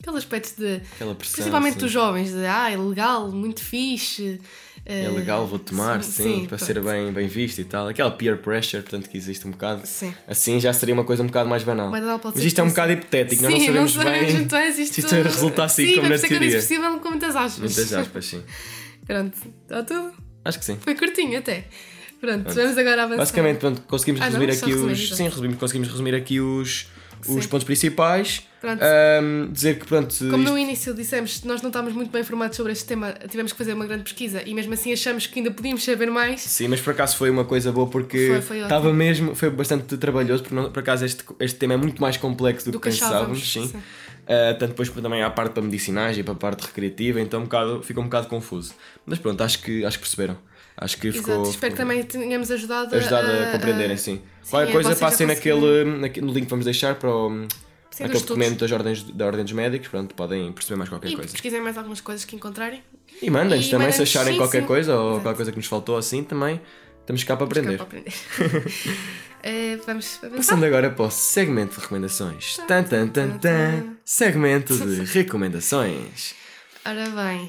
aqueles 0.00 0.18
aspectos 0.18 0.52
de. 0.52 0.80
Pressão. 0.80 1.14
Principalmente 1.16 1.74
sim. 1.74 1.80
dos 1.80 1.90
jovens, 1.90 2.32
de 2.32 2.46
ah, 2.46 2.70
é 2.70 2.76
legal, 2.76 3.30
muito 3.32 3.60
fixe. 3.60 4.40
É 4.90 5.04
eh, 5.04 5.08
legal, 5.10 5.46
vou 5.46 5.58
tomar, 5.58 6.02
sim, 6.02 6.10
sim, 6.10 6.22
sim, 6.22 6.38
para 6.46 6.56
pronto. 6.56 6.64
ser 6.64 6.80
bem, 6.80 7.12
bem 7.12 7.28
visto 7.28 7.58
e 7.60 7.64
tal. 7.64 7.88
Aquela 7.88 8.10
peer 8.10 8.38
pressure, 8.38 8.82
portanto, 8.82 9.06
que 9.10 9.18
existe 9.18 9.46
um 9.46 9.50
bocado. 9.50 9.82
Sim. 9.84 10.14
Assim 10.26 10.58
já 10.58 10.72
seria 10.72 10.94
uma 10.94 11.04
coisa 11.04 11.22
um 11.22 11.26
bocado 11.26 11.46
mais 11.46 11.62
banal. 11.62 11.90
Mas 11.90 12.02
não 12.02 12.18
Mas 12.24 12.42
isto 12.42 12.58
é 12.58 12.64
um 12.64 12.68
bocado 12.68 12.92
hipotético, 12.92 13.42
nós 13.42 13.52
não 13.52 13.60
Sim, 13.60 13.66
sabemos 13.66 13.96
bem 13.98 14.32
muito 14.32 14.50
bem 14.50 14.72
se 14.72 14.82
isto, 14.82 14.98
isto 14.98 15.10
vai 15.10 15.22
resultar 15.24 15.64
assim 15.64 15.86
sim, 15.86 15.94
como 15.96 16.08
na 16.08 16.18
teoria. 16.18 16.56
possível 16.56 16.98
com 17.00 17.08
muitas 17.10 17.36
aspas. 17.36 17.58
Muitas 17.58 17.92
aspas, 17.92 18.24
sim. 18.24 18.42
Pronto, 19.06 19.36
está 19.62 19.82
tudo. 19.82 20.12
Acho 20.44 20.58
que 20.58 20.64
sim. 20.64 20.78
Foi 20.80 20.94
curtinho 20.94 21.38
até. 21.38 21.64
Pronto, 22.20 22.52
vamos 22.52 22.78
agora 22.78 23.02
avançar. 23.02 23.18
Basicamente, 23.18 23.58
pronto, 23.58 23.82
conseguimos 23.82 24.20
Ah, 24.22 24.30
não? 24.30 24.40
resumir 24.40 24.54
Só 24.54 24.64
aqui 24.64 24.72
resumir, 24.74 24.92
os. 24.92 25.00
exato. 25.00 25.16
Sim, 25.16 25.24
resumimos, 25.28 25.58
conseguimos 25.58 25.88
resumir 25.88 26.14
aqui 26.14 26.40
os, 26.40 26.88
os 27.26 27.44
Sim. 27.44 27.48
pontos 27.48 27.64
principais. 27.64 28.42
Ahm, 28.62 29.52
dizer 29.52 29.78
que, 29.78 29.86
pronto, 29.86 30.12
Como 30.18 30.38
isto- 30.42 30.50
no 30.52 30.58
início 30.58 30.92
dissemos, 30.92 31.42
nós 31.44 31.62
não 31.62 31.68
estávamos 31.68 31.94
muito 31.94 32.10
bem 32.10 32.22
informados 32.22 32.56
sobre 32.56 32.72
este 32.72 32.84
tema, 32.86 33.12
tivemos 33.30 33.52
que 33.52 33.58
fazer 33.58 33.72
uma 33.72 33.86
grande 33.86 34.02
pesquisa 34.02 34.42
e 34.44 34.52
mesmo 34.52 34.74
assim 34.74 34.92
achamos 34.92 35.26
que 35.28 35.38
ainda 35.38 35.50
podíamos 35.52 35.84
saber 35.84 36.10
mais. 36.10 36.40
Sim, 36.40 36.66
mas 36.68 36.80
por 36.80 36.90
acaso 36.90 37.16
foi 37.16 37.30
uma 37.30 37.44
coisa 37.44 37.70
boa 37.70 37.86
porque 37.88 38.26
Foi, 38.28 38.40
foi 38.42 38.58
estava 38.60 38.92
mesmo, 38.92 39.34
foi 39.34 39.48
bastante 39.50 39.96
trabalhoso, 39.96 40.42
porque 40.42 40.54
não- 40.56 40.72
por 40.72 40.80
acaso 40.80 41.04
este, 41.04 41.24
este 41.38 41.56
tema 41.58 41.74
é 41.74 41.76
muito 41.76 42.00
mais 42.02 42.16
complexo 42.16 42.66
do, 42.66 42.72
Do 42.72 42.80
que 42.80 42.90
que 42.90 42.94
pensávamos, 42.96 43.38
sim. 43.52 43.68
sim. 43.68 43.78
Ah, 44.26 44.54
tanto 44.58 44.70
depois 44.70 44.90
também 44.90 45.22
há 45.22 45.28
a 45.28 45.30
parte 45.30 45.52
para 45.52 45.62
medicinais 45.62 46.18
e 46.18 46.22
para 46.22 46.32
a 46.34 46.36
parte 46.36 46.66
recreativa, 46.66 47.20
então 47.20 47.40
um 47.40 47.44
bocado, 47.44 47.82
fica 47.82 48.00
um 48.00 48.04
bocado 48.04 48.26
confuso. 48.26 48.74
Mas 49.06 49.18
pronto, 49.18 49.40
acho 49.42 49.62
que, 49.62 49.84
acho 49.84 49.98
que 49.98 50.02
perceberam. 50.04 50.36
Acho 50.80 50.96
que 50.96 51.08
Exato, 51.08 51.24
ficou. 51.26 51.50
espero 51.50 51.72
que 51.72 51.78
também 51.78 52.02
tenhamos 52.04 52.50
ajudado, 52.50 52.94
ajudado 52.94 53.26
a, 53.32 53.52
compreenderem, 53.52 53.96
sim. 53.96 54.22
sim, 54.42 54.50
Qualquer 54.50 54.68
a 54.68 54.72
coisa 54.72 54.96
passem 54.96 55.26
naquele, 55.26 55.84
naquele, 55.84 56.24
no 56.24 56.32
link 56.32 56.44
que 56.44 56.50
vamos 56.50 56.64
deixar 56.64 56.94
para 56.94 57.10
o, 57.10 57.46
aquele 57.92 58.12
documento 58.20 58.60
das 58.60 58.70
ordens, 58.70 59.02
da 59.02 59.26
Ordem 59.26 59.44
dos 59.44 59.52
Médicos, 59.52 59.88
pronto, 59.88 60.14
podem 60.14 60.52
perceber 60.52 60.76
mais 60.76 60.88
qualquer 60.88 61.10
E 61.10 61.16
coisa. 61.16 61.32
pesquisem 61.32 61.60
mais 61.60 61.76
algumas 61.76 62.00
coisas 62.00 62.24
que 62.24 62.36
encontrarem. 62.36 62.80
E 63.20 63.28
mandem-nos 63.28 63.68
também, 63.68 63.90
se 63.90 63.98
mandem-nos, 63.98 64.00
acharem 64.00 64.32
sim, 64.34 64.38
qualquer 64.38 64.60
sim. 64.60 64.66
coisa 64.66 64.94
ou 64.94 65.08
Exato. 65.10 65.22
qualquer 65.22 65.36
coisa 65.36 65.50
que 65.50 65.56
nos 65.58 65.66
faltou 65.66 65.96
assim, 65.96 66.22
também 66.22 66.60
estamos 67.00 67.24
cá 67.24 67.36
para 67.36 67.46
aprender. 67.46 67.76
Para 67.76 67.84
aprender. 67.86 68.12
Eh, 69.40 69.78
vamos 69.86 70.18
avançar. 70.20 70.36
Passando 70.36 70.64
agora 70.64 70.90
para 70.90 71.04
o 71.04 71.10
segmento 71.12 71.76
de 71.76 71.80
recomendações. 71.82 72.56
Tan, 72.66 72.82
tan, 72.82 73.06
tan, 73.06 73.38
tan. 73.38 73.96
Segmento 74.04 74.76
de 74.76 75.04
recomendações. 75.04 76.34
Ora 76.84 77.08
bem. 77.10 77.48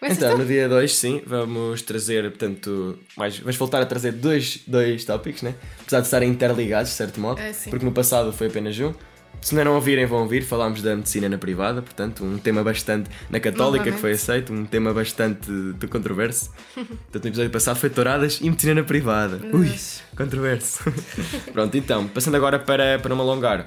Então, 0.00 0.32
tu? 0.32 0.38
no 0.38 0.44
dia 0.46 0.68
2, 0.68 0.94
sim, 0.94 1.22
vamos 1.26 1.82
trazer, 1.82 2.22
portanto, 2.30 2.98
mais, 3.16 3.38
vamos 3.38 3.56
voltar 3.56 3.82
a 3.82 3.86
trazer 3.86 4.12
dois, 4.12 4.60
dois 4.66 5.04
tópicos, 5.04 5.42
né? 5.42 5.54
Apesar 5.80 6.00
de 6.00 6.06
estarem 6.06 6.30
interligados, 6.30 6.90
de 6.90 6.96
certo 6.96 7.20
modo, 7.20 7.40
É, 7.40 7.52
porque 7.68 7.84
no 7.84 7.90
passado 7.92 8.32
foi 8.32 8.46
apenas 8.46 8.78
um. 8.78 8.94
Se 9.40 9.54
não 9.54 9.74
ouvirem, 9.74 10.04
vão 10.04 10.22
ouvir. 10.22 10.42
Falámos 10.42 10.82
da 10.82 10.96
medicina 10.96 11.28
na 11.28 11.38
privada, 11.38 11.80
portanto, 11.80 12.24
um 12.24 12.38
tema 12.38 12.64
bastante. 12.64 13.08
na 13.30 13.38
católica 13.38 13.84
que 13.84 13.90
foi 13.92 14.10
Novamente. 14.10 14.20
aceito, 14.22 14.52
um 14.52 14.64
tema 14.64 14.92
bastante 14.92 15.48
de 15.78 15.86
controverso. 15.86 16.50
Portanto, 16.74 17.22
no 17.24 17.30
episódio 17.30 17.50
passado 17.50 17.76
foi 17.76 17.88
touradas 17.90 18.40
e 18.40 18.44
medicina 18.50 18.74
na 18.74 18.82
privada. 18.82 19.40
Ui, 19.52 19.72
controverso. 20.16 20.82
Pronto, 21.52 21.76
então, 21.76 22.08
passando 22.08 22.36
agora 22.36 22.58
para, 22.58 22.98
para 22.98 23.14
não 23.14 23.20
alongar. 23.20 23.66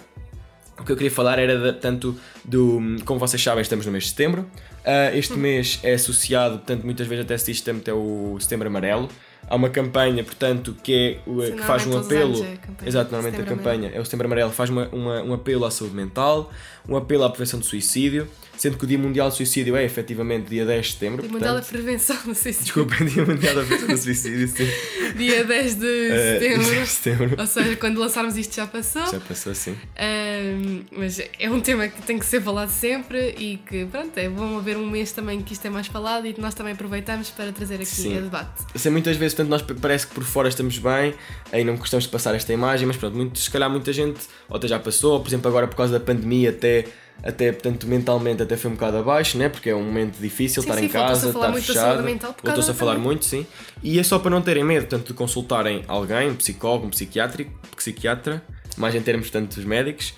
O 0.79 0.83
que 0.83 0.91
eu 0.91 0.95
queria 0.95 1.11
falar 1.11 1.37
era, 1.37 1.57
de, 1.57 1.71
portanto, 1.73 2.15
do. 2.43 2.79
Como 3.05 3.19
vocês 3.19 3.41
sabem, 3.41 3.61
estamos 3.61 3.85
no 3.85 3.91
mês 3.91 4.05
de 4.05 4.09
setembro. 4.11 4.47
Ah, 4.83 5.15
este 5.15 5.33
mês 5.33 5.79
é 5.83 5.93
associado, 5.93 6.57
portanto, 6.57 6.83
muitas 6.83 7.05
vezes 7.05 7.23
até 7.25 7.37
se 7.37 7.51
diz 7.51 7.61
que 7.61 7.89
é 7.89 7.93
o 7.93 8.37
Setembro 8.39 8.67
Amarelo. 8.67 9.07
Há 9.47 9.55
uma 9.55 9.69
campanha, 9.69 10.23
portanto, 10.23 10.75
que, 10.81 11.19
é, 11.27 11.51
que 11.51 11.61
faz 11.63 11.85
um 11.85 11.97
apelo. 11.97 12.43
é 12.43 12.53
a 12.53 12.57
campanha. 12.57 12.87
Exato, 12.89 13.11
normalmente 13.11 13.41
a 13.41 13.45
campanha 13.45 13.91
é 13.93 13.99
o 13.99 14.05
Setembro 14.05 14.25
Amarelo, 14.27 14.51
faz 14.51 14.69
uma, 14.69 14.87
uma- 14.89 15.21
um 15.21 15.33
apelo 15.33 15.65
à 15.65 15.71
saúde 15.71 15.93
mental, 15.95 16.51
um 16.87 16.95
apelo 16.95 17.23
à 17.25 17.29
prevenção 17.29 17.59
do 17.59 17.65
suicídio, 17.65 18.27
sendo 18.61 18.77
que 18.77 18.83
o 18.83 18.87
Dia 18.87 18.99
Mundial 18.99 19.27
do 19.27 19.33
Suicídio 19.35 19.75
é 19.75 19.83
efetivamente 19.83 20.47
dia 20.47 20.63
10 20.63 20.85
de 20.85 20.91
setembro. 20.93 21.23
Dia 21.23 21.31
Mundial 21.31 21.55
da 21.55 21.61
portanto, 21.61 21.81
Prevenção, 21.83 22.35
sei 22.35 22.53
se. 22.53 22.61
Desculpem, 22.65 23.07
Dia 23.07 23.25
Mundial 23.25 23.55
da 23.55 23.63
Prevenção 23.63 23.87
do 23.87 23.97
Suicídio, 23.97 24.47
sim. 24.47 24.67
Dia 25.17 25.43
10 25.43 25.75
de 25.79 25.87
Eh, 26.11 26.39
setembro. 26.39 26.85
setembro. 26.85 27.35
Ou 27.39 27.47
seja, 27.47 27.75
quando 27.77 27.99
lançarmos 27.99 28.37
isto 28.37 28.55
já 28.55 28.67
passou. 28.67 29.01
Já 29.11 29.19
passou 29.19 29.51
assim. 29.51 29.75
Ahm, 29.97 30.81
mas 30.91 31.19
é 31.39 31.49
um 31.49 31.59
tema 31.59 31.87
que 31.87 32.03
tem 32.03 32.19
que 32.19 32.25
ser 32.25 32.39
falado 32.39 32.69
sempre 32.69 33.33
e 33.35 33.57
que, 33.57 33.83
pronto, 33.85 34.15
é 34.15 34.29
bom 34.29 34.55
haver 34.59 34.77
um 34.77 34.87
mês 34.87 35.11
também 35.11 35.41
que 35.41 35.53
isto 35.53 35.65
é 35.65 35.69
mais 35.71 35.87
falado 35.87 36.27
e 36.27 36.33
que 36.33 36.39
nós 36.39 36.53
também 36.53 36.73
aproveitamos 36.73 37.31
para 37.31 37.51
trazer 37.51 37.75
aqui 37.77 37.85
Sim. 37.87 38.15
a 38.19 38.21
debate. 38.21 38.61
Assim, 38.75 38.91
muitas 38.91 39.17
vezes, 39.17 39.33
portanto, 39.33 39.49
nós 39.49 39.63
parece 39.81 40.05
que 40.05 40.13
por 40.13 40.23
fora 40.23 40.47
estamos 40.49 40.77
bem, 40.77 41.15
aí 41.51 41.63
não 41.63 41.77
gostamos 41.77 42.03
de 42.05 42.11
passar 42.11 42.35
esta 42.35 42.53
imagem, 42.53 42.85
mas 42.85 42.95
pronto, 42.95 43.15
muito, 43.17 43.39
se 43.39 43.49
calhar 43.49 43.71
muita 43.71 43.91
gente, 43.91 44.19
ou 44.47 44.57
até 44.57 44.67
já 44.67 44.77
passou, 44.77 45.13
ou, 45.13 45.19
por 45.19 45.29
exemplo, 45.29 45.47
agora 45.49 45.67
por 45.67 45.75
causa 45.75 45.93
da 45.93 45.99
pandemia, 45.99 46.51
até, 46.51 46.85
até 47.23 47.51
portanto, 47.51 47.87
mentalmente 47.87 48.41
até 48.41 48.57
foi 48.57 48.71
um 48.71 48.73
bocado 48.73 48.97
abaixo, 48.97 49.37
né? 49.37 49.49
Porque 49.49 49.69
é 49.69 49.75
um 49.75 49.83
momento 49.83 50.17
difícil 50.19 50.61
Sim, 50.63 50.69
estar 50.69 50.79
sim, 50.79 50.85
em 50.85 50.89
casa, 50.89 51.29
a 51.29 51.33
falar 51.33 51.49
estar 51.49 51.73
fechado. 51.73 52.03
Voltou-se 52.43 52.71
a 52.71 52.73
falar 52.73 52.97
muito, 52.97 53.25
sim. 53.25 53.45
E 53.83 53.99
é 53.99 54.03
só 54.03 54.17
para 54.17 54.31
não 54.31 54.41
terem 54.41 54.63
medo, 54.63 54.87
portanto, 54.87 55.07
de 55.07 55.13
consultarem 55.13 55.83
alguém, 55.87 56.29
um 56.29 56.35
psicólogo, 56.35 56.87
um 56.87 56.89
psiquiátrico, 56.89 57.51
psiquiatra, 57.75 58.41
mais 58.77 58.95
em 58.95 59.01
termos, 59.01 59.29
portanto, 59.29 59.55
dos 59.55 59.65
médicos. 59.65 60.13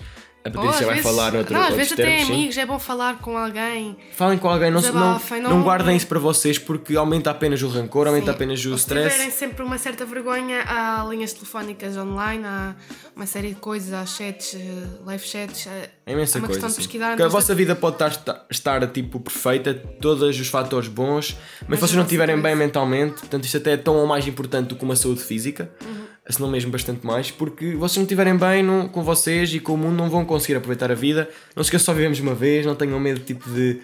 A 0.46 0.50
Patrícia 0.50 0.84
vai 0.84 0.96
vezes- 0.96 1.10
falar 1.10 1.32
noutro, 1.32 1.54
Não, 1.54 1.62
às 1.62 1.74
vezes 1.74 1.92
até 1.94 2.04
termos, 2.04 2.26
sim. 2.26 2.32
amigos, 2.34 2.58
é 2.58 2.66
bom 2.66 2.78
falar 2.78 3.18
com 3.18 3.38
alguém. 3.38 3.96
Falem 4.12 4.36
com 4.36 4.46
alguém, 4.46 4.70
não, 4.70 4.82
se- 4.82 4.92
não, 4.92 5.18
não, 5.40 5.50
não- 5.50 5.62
guardem 5.62 5.96
isso 5.96 6.06
para 6.06 6.18
vocês 6.18 6.58
porque 6.58 6.94
aumenta 6.96 7.30
apenas 7.30 7.62
o 7.62 7.68
rancor, 7.68 8.06
aumenta 8.08 8.26
Sim. 8.26 8.32
apenas 8.32 8.64
o 8.66 8.72
Ou 8.72 8.76
se 8.76 8.82
stress. 8.82 9.10
tiverem 9.10 9.30
sempre 9.32 9.64
uma 9.64 9.78
certa 9.78 10.04
vergonha, 10.04 10.62
há 10.66 11.02
linhas 11.08 11.32
telefónicas 11.32 11.96
online, 11.96 12.44
há 12.44 12.74
uma 13.16 13.24
série 13.24 13.48
de 13.48 13.54
coisas, 13.54 13.90
há 13.94 14.04
chats, 14.04 14.54
eh, 14.54 14.86
live 15.06 15.24
chats. 15.26 15.66
eh, 15.66 15.88
É 16.04 16.12
imensa 16.12 16.38
uma 16.38 16.46
coisa. 16.48 16.60
questão 16.60 16.68
de 16.68 16.76
pesquisar. 16.76 17.08
Porque 17.12 17.22
a 17.22 17.24
antes 17.24 17.32
vossa 17.32 17.54
vida 17.54 17.74
pode 17.74 17.96
estar, 18.04 18.44
estar 18.50 18.86
tipo 18.88 19.20
perfeita, 19.20 19.72
todos 19.72 20.38
os 20.38 20.48
fatores 20.48 20.88
bons, 20.88 21.38
mas, 21.62 21.68
Mas 21.70 21.78
se 21.78 21.86
vocês 21.86 21.96
não 21.96 22.02
estiverem 22.04 22.38
bem 22.38 22.54
mentalmente, 22.54 23.20
portanto 23.20 23.44
isto 23.46 23.56
até 23.56 23.72
é 23.72 23.76
tão 23.78 23.96
ou 23.96 24.06
mais 24.06 24.26
importante 24.28 24.68
do 24.68 24.76
que 24.76 24.84
uma 24.84 24.94
saúde 24.94 25.22
física, 25.22 25.70
Uhum. 25.82 26.03
Se 26.28 26.40
não 26.40 26.50
mesmo 26.50 26.70
bastante 26.70 27.04
mais, 27.06 27.30
porque 27.30 27.74
vocês 27.74 27.96
não 27.96 28.04
estiverem 28.04 28.34
bem 28.36 28.62
não- 28.62 28.88
com 28.88 29.02
vocês 29.02 29.52
e 29.52 29.60
com 29.60 29.74
o 29.74 29.76
mundo 29.76 29.94
não 29.96 30.08
vão 30.08 30.24
conseguir 30.24 30.54
aproveitar 30.56 30.90
a 30.90 30.94
vida. 30.94 31.28
Não 31.54 31.62
se 31.62 31.68
esqueçam, 31.68 31.86
só 31.86 31.92
vivemos 31.92 32.18
uma 32.20 32.34
vez, 32.34 32.64
não 32.64 32.74
tenham 32.74 32.98
medo 32.98 33.20
tipo 33.20 33.48
de 33.50 33.80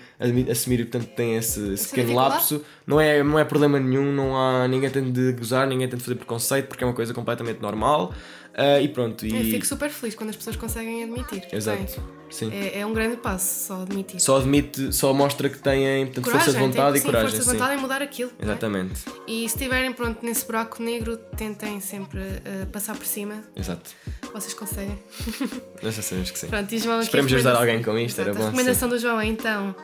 assumir, 0.50 0.86
portanto 0.86 1.10
tem 1.14 1.36
esse, 1.36 1.74
esse 1.74 1.88
pequeno 1.90 2.14
lapso. 2.14 2.62
Não 2.86 2.98
é, 3.00 3.22
não 3.22 3.38
é 3.38 3.44
problema 3.44 3.78
nenhum, 3.78 4.10
não 4.12 4.36
há 4.36 4.66
ninguém 4.66 4.88
tem 4.88 5.12
de 5.12 5.32
gozar, 5.32 5.66
ninguém 5.66 5.86
tem 5.86 5.98
de 5.98 6.02
fazer 6.04 6.14
preconceito, 6.16 6.66
porque 6.66 6.82
é 6.82 6.86
uma 6.86 6.94
coisa 6.94 7.12
completamente 7.12 7.60
normal. 7.60 8.12
Ah, 8.54 8.80
e 8.80 8.88
pronto. 8.88 9.24
E... 9.24 9.34
Eu 9.36 9.44
fico 9.44 9.66
super 9.66 9.90
feliz 9.90 10.14
quando 10.14 10.30
as 10.30 10.36
pessoas 10.36 10.56
conseguem 10.56 11.04
admitir. 11.04 11.46
Exato. 11.52 12.02
Sim. 12.30 12.50
É, 12.52 12.80
é 12.80 12.86
um 12.86 12.92
grande 12.92 13.16
passo 13.16 13.66
só 13.66 13.82
admitir. 13.82 14.20
Só 14.20 14.36
admite, 14.38 14.92
só 14.92 15.12
mostra 15.12 15.48
que 15.48 15.58
têm 15.58 16.06
portanto, 16.06 16.30
força 16.30 16.52
de 16.52 16.58
tem- 16.58 16.68
vontade 16.68 16.96
e 16.96 17.00
sim, 17.00 17.06
coragem. 17.06 17.30
força 17.30 17.44
de 17.44 17.50
sim. 17.50 17.56
vontade 17.58 17.76
em 17.78 17.82
mudar 17.82 18.02
aquilo. 18.02 18.30
é? 18.38 18.44
Exatamente. 18.44 19.00
E 19.26 19.48
se 19.48 19.56
estiverem 19.56 19.92
pronto 19.92 20.24
nesse 20.24 20.46
buraco 20.46 20.80
negro, 20.82 21.16
tentem 21.36 21.80
sempre 21.80 22.20
eh, 22.20 22.66
passar 22.72 22.96
por 22.96 23.06
cima. 23.06 23.42
Exato. 23.56 23.90
Vocês 24.32 24.54
conseguem. 24.54 24.96
Nós 25.82 25.94
já 25.94 26.02
sabemos 26.02 26.30
que 26.30 26.38
sim. 26.38 26.46
Pronto, 26.46 26.72
e 26.72 26.78
João, 26.78 27.00
Esperemos 27.00 27.32
ajudar 27.32 27.56
alguém 27.56 27.82
com 27.82 27.98
isto, 27.98 28.20
era 28.20 28.30
Exato, 28.30 28.38
bom, 28.44 28.48
A 28.48 28.50
recomendação 28.52 28.88
do 28.88 28.98
João 28.98 29.20
é 29.20 29.26
então 29.26 29.74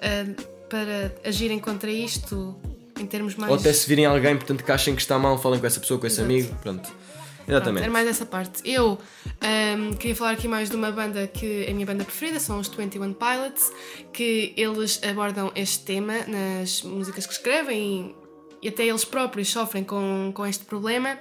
eh, 0.00 0.24
para 0.70 1.14
agirem 1.24 1.58
contra 1.58 1.90
isto 1.90 2.56
em 2.98 3.06
termos 3.06 3.34
mais. 3.34 3.50
Ou 3.52 3.58
até 3.58 3.72
se 3.72 3.86
virem 3.88 4.06
alguém, 4.06 4.36
portanto, 4.36 4.64
que 4.64 4.72
achem 4.72 4.94
que 4.94 5.02
está 5.02 5.18
mal, 5.18 5.36
falem 5.38 5.60
com 5.60 5.66
essa 5.66 5.80
pessoa, 5.80 6.00
com 6.00 6.06
esse 6.06 6.20
Exato. 6.20 6.32
amigo. 6.32 6.54
Pronto. 6.62 6.90
Pronto, 7.50 7.62
Exatamente. 7.62 7.82
era 7.82 7.92
mais 7.92 8.08
essa 8.08 8.24
parte. 8.24 8.62
Eu 8.64 8.98
ahm, 9.40 9.94
queria 9.94 10.14
falar 10.14 10.32
aqui 10.32 10.46
mais 10.46 10.70
de 10.70 10.76
uma 10.76 10.92
banda 10.92 11.26
que 11.26 11.64
é 11.64 11.70
a 11.70 11.74
minha 11.74 11.86
banda 11.86 12.04
preferida, 12.04 12.38
são 12.38 12.58
os 12.58 12.68
21 12.68 13.12
Pilots, 13.12 13.72
que 14.12 14.54
eles 14.56 15.00
abordam 15.02 15.50
este 15.54 15.84
tema 15.84 16.14
nas 16.26 16.82
músicas 16.82 17.26
que 17.26 17.32
escrevem 17.32 18.14
e, 18.62 18.68
até 18.68 18.84
eles 18.86 19.04
próprios 19.04 19.48
sofrem 19.48 19.82
com, 19.82 20.30
com 20.34 20.46
este 20.46 20.64
problema. 20.64 21.18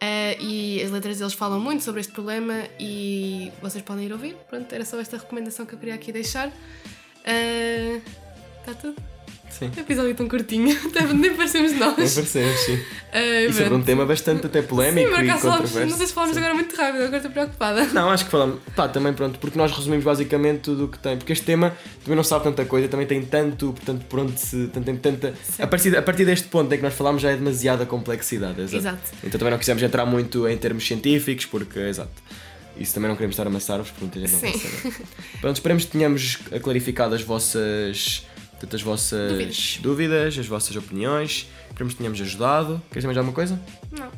Ah, 0.00 0.34
e 0.40 0.82
as 0.82 0.90
letras 0.90 1.18
deles 1.18 1.34
falam 1.34 1.60
muito 1.60 1.84
sobre 1.84 2.00
este 2.00 2.12
problema 2.12 2.64
e 2.78 3.52
vocês 3.62 3.84
podem 3.84 4.06
ir 4.06 4.12
ouvir. 4.12 4.34
Pronto, 4.48 4.74
era 4.74 4.84
só 4.84 4.98
esta 4.98 5.18
recomendação 5.18 5.66
que 5.66 5.74
eu 5.74 5.78
queria 5.78 5.94
aqui 5.94 6.10
deixar. 6.10 6.50
Está 8.60 8.74
tudo? 8.74 9.09
Sim. 9.50 9.70
Um 9.76 9.80
episódio 9.80 10.14
tão 10.14 10.28
curtinho, 10.28 10.76
nem 11.14 11.34
parecemos 11.34 11.72
nós. 11.72 11.96
Nem 11.96 12.08
parecemos, 12.08 12.60
sim. 12.60 12.78
Ah, 13.12 13.42
E 13.42 13.52
sobre 13.52 13.74
um 13.74 13.82
tema 13.82 14.06
bastante 14.06 14.46
até 14.46 14.62
polémico 14.62 15.14
Sim, 15.14 15.22
e 15.24 15.30
controverso. 15.32 15.86
não 15.86 15.96
sei 15.96 16.06
se 16.06 16.12
falamos 16.12 16.36
agora 16.36 16.54
muito 16.54 16.74
rápido, 16.76 17.02
agora 17.02 17.16
estou 17.16 17.30
preocupada. 17.32 17.84
Não, 17.86 18.08
acho 18.10 18.24
que 18.24 18.30
falamos. 18.30 18.60
Pá, 18.74 18.88
também 18.88 19.12
pronto, 19.12 19.38
porque 19.38 19.58
nós 19.58 19.72
resumimos 19.72 20.04
basicamente 20.04 20.60
tudo 20.60 20.84
o 20.84 20.88
que 20.88 20.98
tem. 20.98 21.16
Porque 21.16 21.32
este 21.32 21.44
tema 21.44 21.76
também 22.04 22.16
não 22.16 22.24
sabe 22.24 22.44
tanta 22.44 22.64
coisa, 22.64 22.88
também 22.88 23.06
tem 23.06 23.22
tanto, 23.22 23.72
portanto, 23.72 24.04
por 24.08 24.20
onde 24.20 24.38
se. 24.40 24.68
Tanto, 24.68 24.84
tem 24.84 24.96
tanta. 24.96 25.34
Sim. 25.42 25.62
A 25.62 25.66
partir, 25.66 25.96
a 25.96 26.02
partir 26.02 26.24
deste 26.24 26.48
ponto 26.48 26.72
em 26.72 26.76
que 26.76 26.82
nós 26.82 26.94
falamos 26.94 27.20
já 27.20 27.30
é 27.30 27.36
demasiada 27.36 27.84
complexidade. 27.84 28.60
Exato. 28.60 28.76
Exato. 28.76 29.10
Então 29.24 29.38
também 29.38 29.50
não 29.50 29.58
quisemos 29.58 29.82
entrar 29.82 30.06
muito 30.06 30.46
em 30.48 30.56
termos 30.56 30.86
científicos, 30.86 31.44
porque, 31.46 31.78
exato. 31.80 32.10
Isso 32.76 32.94
também 32.94 33.08
não 33.08 33.16
queremos 33.16 33.34
estar 33.34 33.44
a 33.44 33.48
amassar-vos, 33.48 33.90
porque 33.90 34.04
muita 34.04 34.20
gente 34.20 34.32
não 34.32 34.52
Sim. 34.52 34.92
Pronto, 35.40 35.56
esperemos 35.56 35.84
que 35.84 35.90
tenhamos 35.90 36.36
clarificado 36.62 37.14
as 37.14 37.20
vossas. 37.22 38.24
Portanto, 38.60 38.76
as 38.76 38.82
vossas 38.82 39.30
Dúvidas. 39.32 39.78
dúvidas, 39.80 40.38
as 40.38 40.46
vossas 40.46 40.76
opiniões. 40.76 41.48
Esperemos 41.70 41.94
que 41.94 41.98
tenhamos 41.98 42.20
ajudado. 42.20 42.82
Queres 42.90 43.06
mais 43.06 43.16
alguma 43.16 43.34
coisa? 43.34 43.58
Não. 43.90 44.10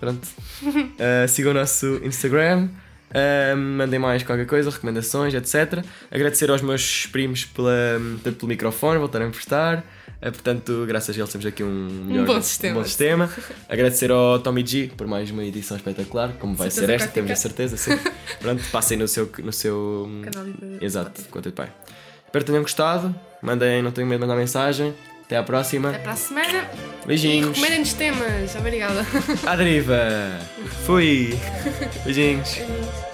Pronto. 0.00 0.26
Uh, 0.64 1.28
sigam 1.28 1.52
o 1.52 1.54
nosso 1.54 2.00
Instagram. 2.04 2.68
Uh, 3.10 3.56
mandem 3.56 4.00
mais 4.00 4.24
qualquer 4.24 4.46
coisa, 4.46 4.68
recomendações, 4.70 5.32
etc. 5.32 5.84
Agradecer 6.10 6.50
aos 6.50 6.60
meus 6.60 7.06
primos 7.06 7.44
pela, 7.44 7.70
pelo 8.24 8.48
microfone, 8.48 8.98
voltarem 8.98 9.28
a 9.28 9.30
prestar. 9.30 9.78
Uh, 10.20 10.32
portanto, 10.32 10.84
graças 10.88 11.14
a 11.16 11.20
eles 11.20 11.30
temos 11.30 11.46
aqui 11.46 11.62
um, 11.62 12.04
melhor, 12.06 12.26
bom 12.26 12.42
sistema. 12.42 12.74
um 12.74 12.82
bom 12.82 12.84
sistema. 12.84 13.30
Agradecer 13.68 14.10
ao 14.10 14.40
Tommy 14.40 14.66
G 14.66 14.90
por 14.96 15.06
mais 15.06 15.30
uma 15.30 15.44
edição 15.44 15.76
espetacular, 15.76 16.32
como 16.40 16.56
vai 16.56 16.68
Certeza 16.68 16.86
ser 16.86 16.94
esta, 16.94 17.08
temos 17.14 17.30
a 17.30 17.36
certeza, 17.36 17.76
sim. 17.76 17.92
Pronto, 18.40 18.60
passem 18.72 18.98
no 18.98 19.06
seu. 19.06 19.30
No 19.38 19.52
seu 19.52 20.10
Canal 20.24 20.46
de- 20.46 20.84
Exato, 20.84 21.22
conta 21.30 21.50
de 21.50 21.54
pai. 21.54 21.70
Espero 22.34 22.46
que 22.46 22.50
tenham 22.50 22.62
gostado. 22.64 23.14
Mandem, 23.40 23.80
não 23.80 23.92
tenham 23.92 24.08
medo 24.08 24.18
de 24.18 24.26
mandar 24.26 24.36
mensagem. 24.36 24.92
Até 25.24 25.36
à 25.36 25.42
próxima. 25.44 25.90
Até 25.90 25.98
para 25.98 26.10
a 26.10 26.16
semana. 26.16 26.68
E 27.04 27.06
Beijinhos. 27.06 27.50
recomendem-nos 27.50 27.92
temas. 27.92 28.56
Obrigada. 28.56 29.06
À 29.46 29.54
deriva. 29.54 29.96
Fui. 30.84 31.38
Beijinhos. 32.04 32.54
Beijinhos. 32.56 33.13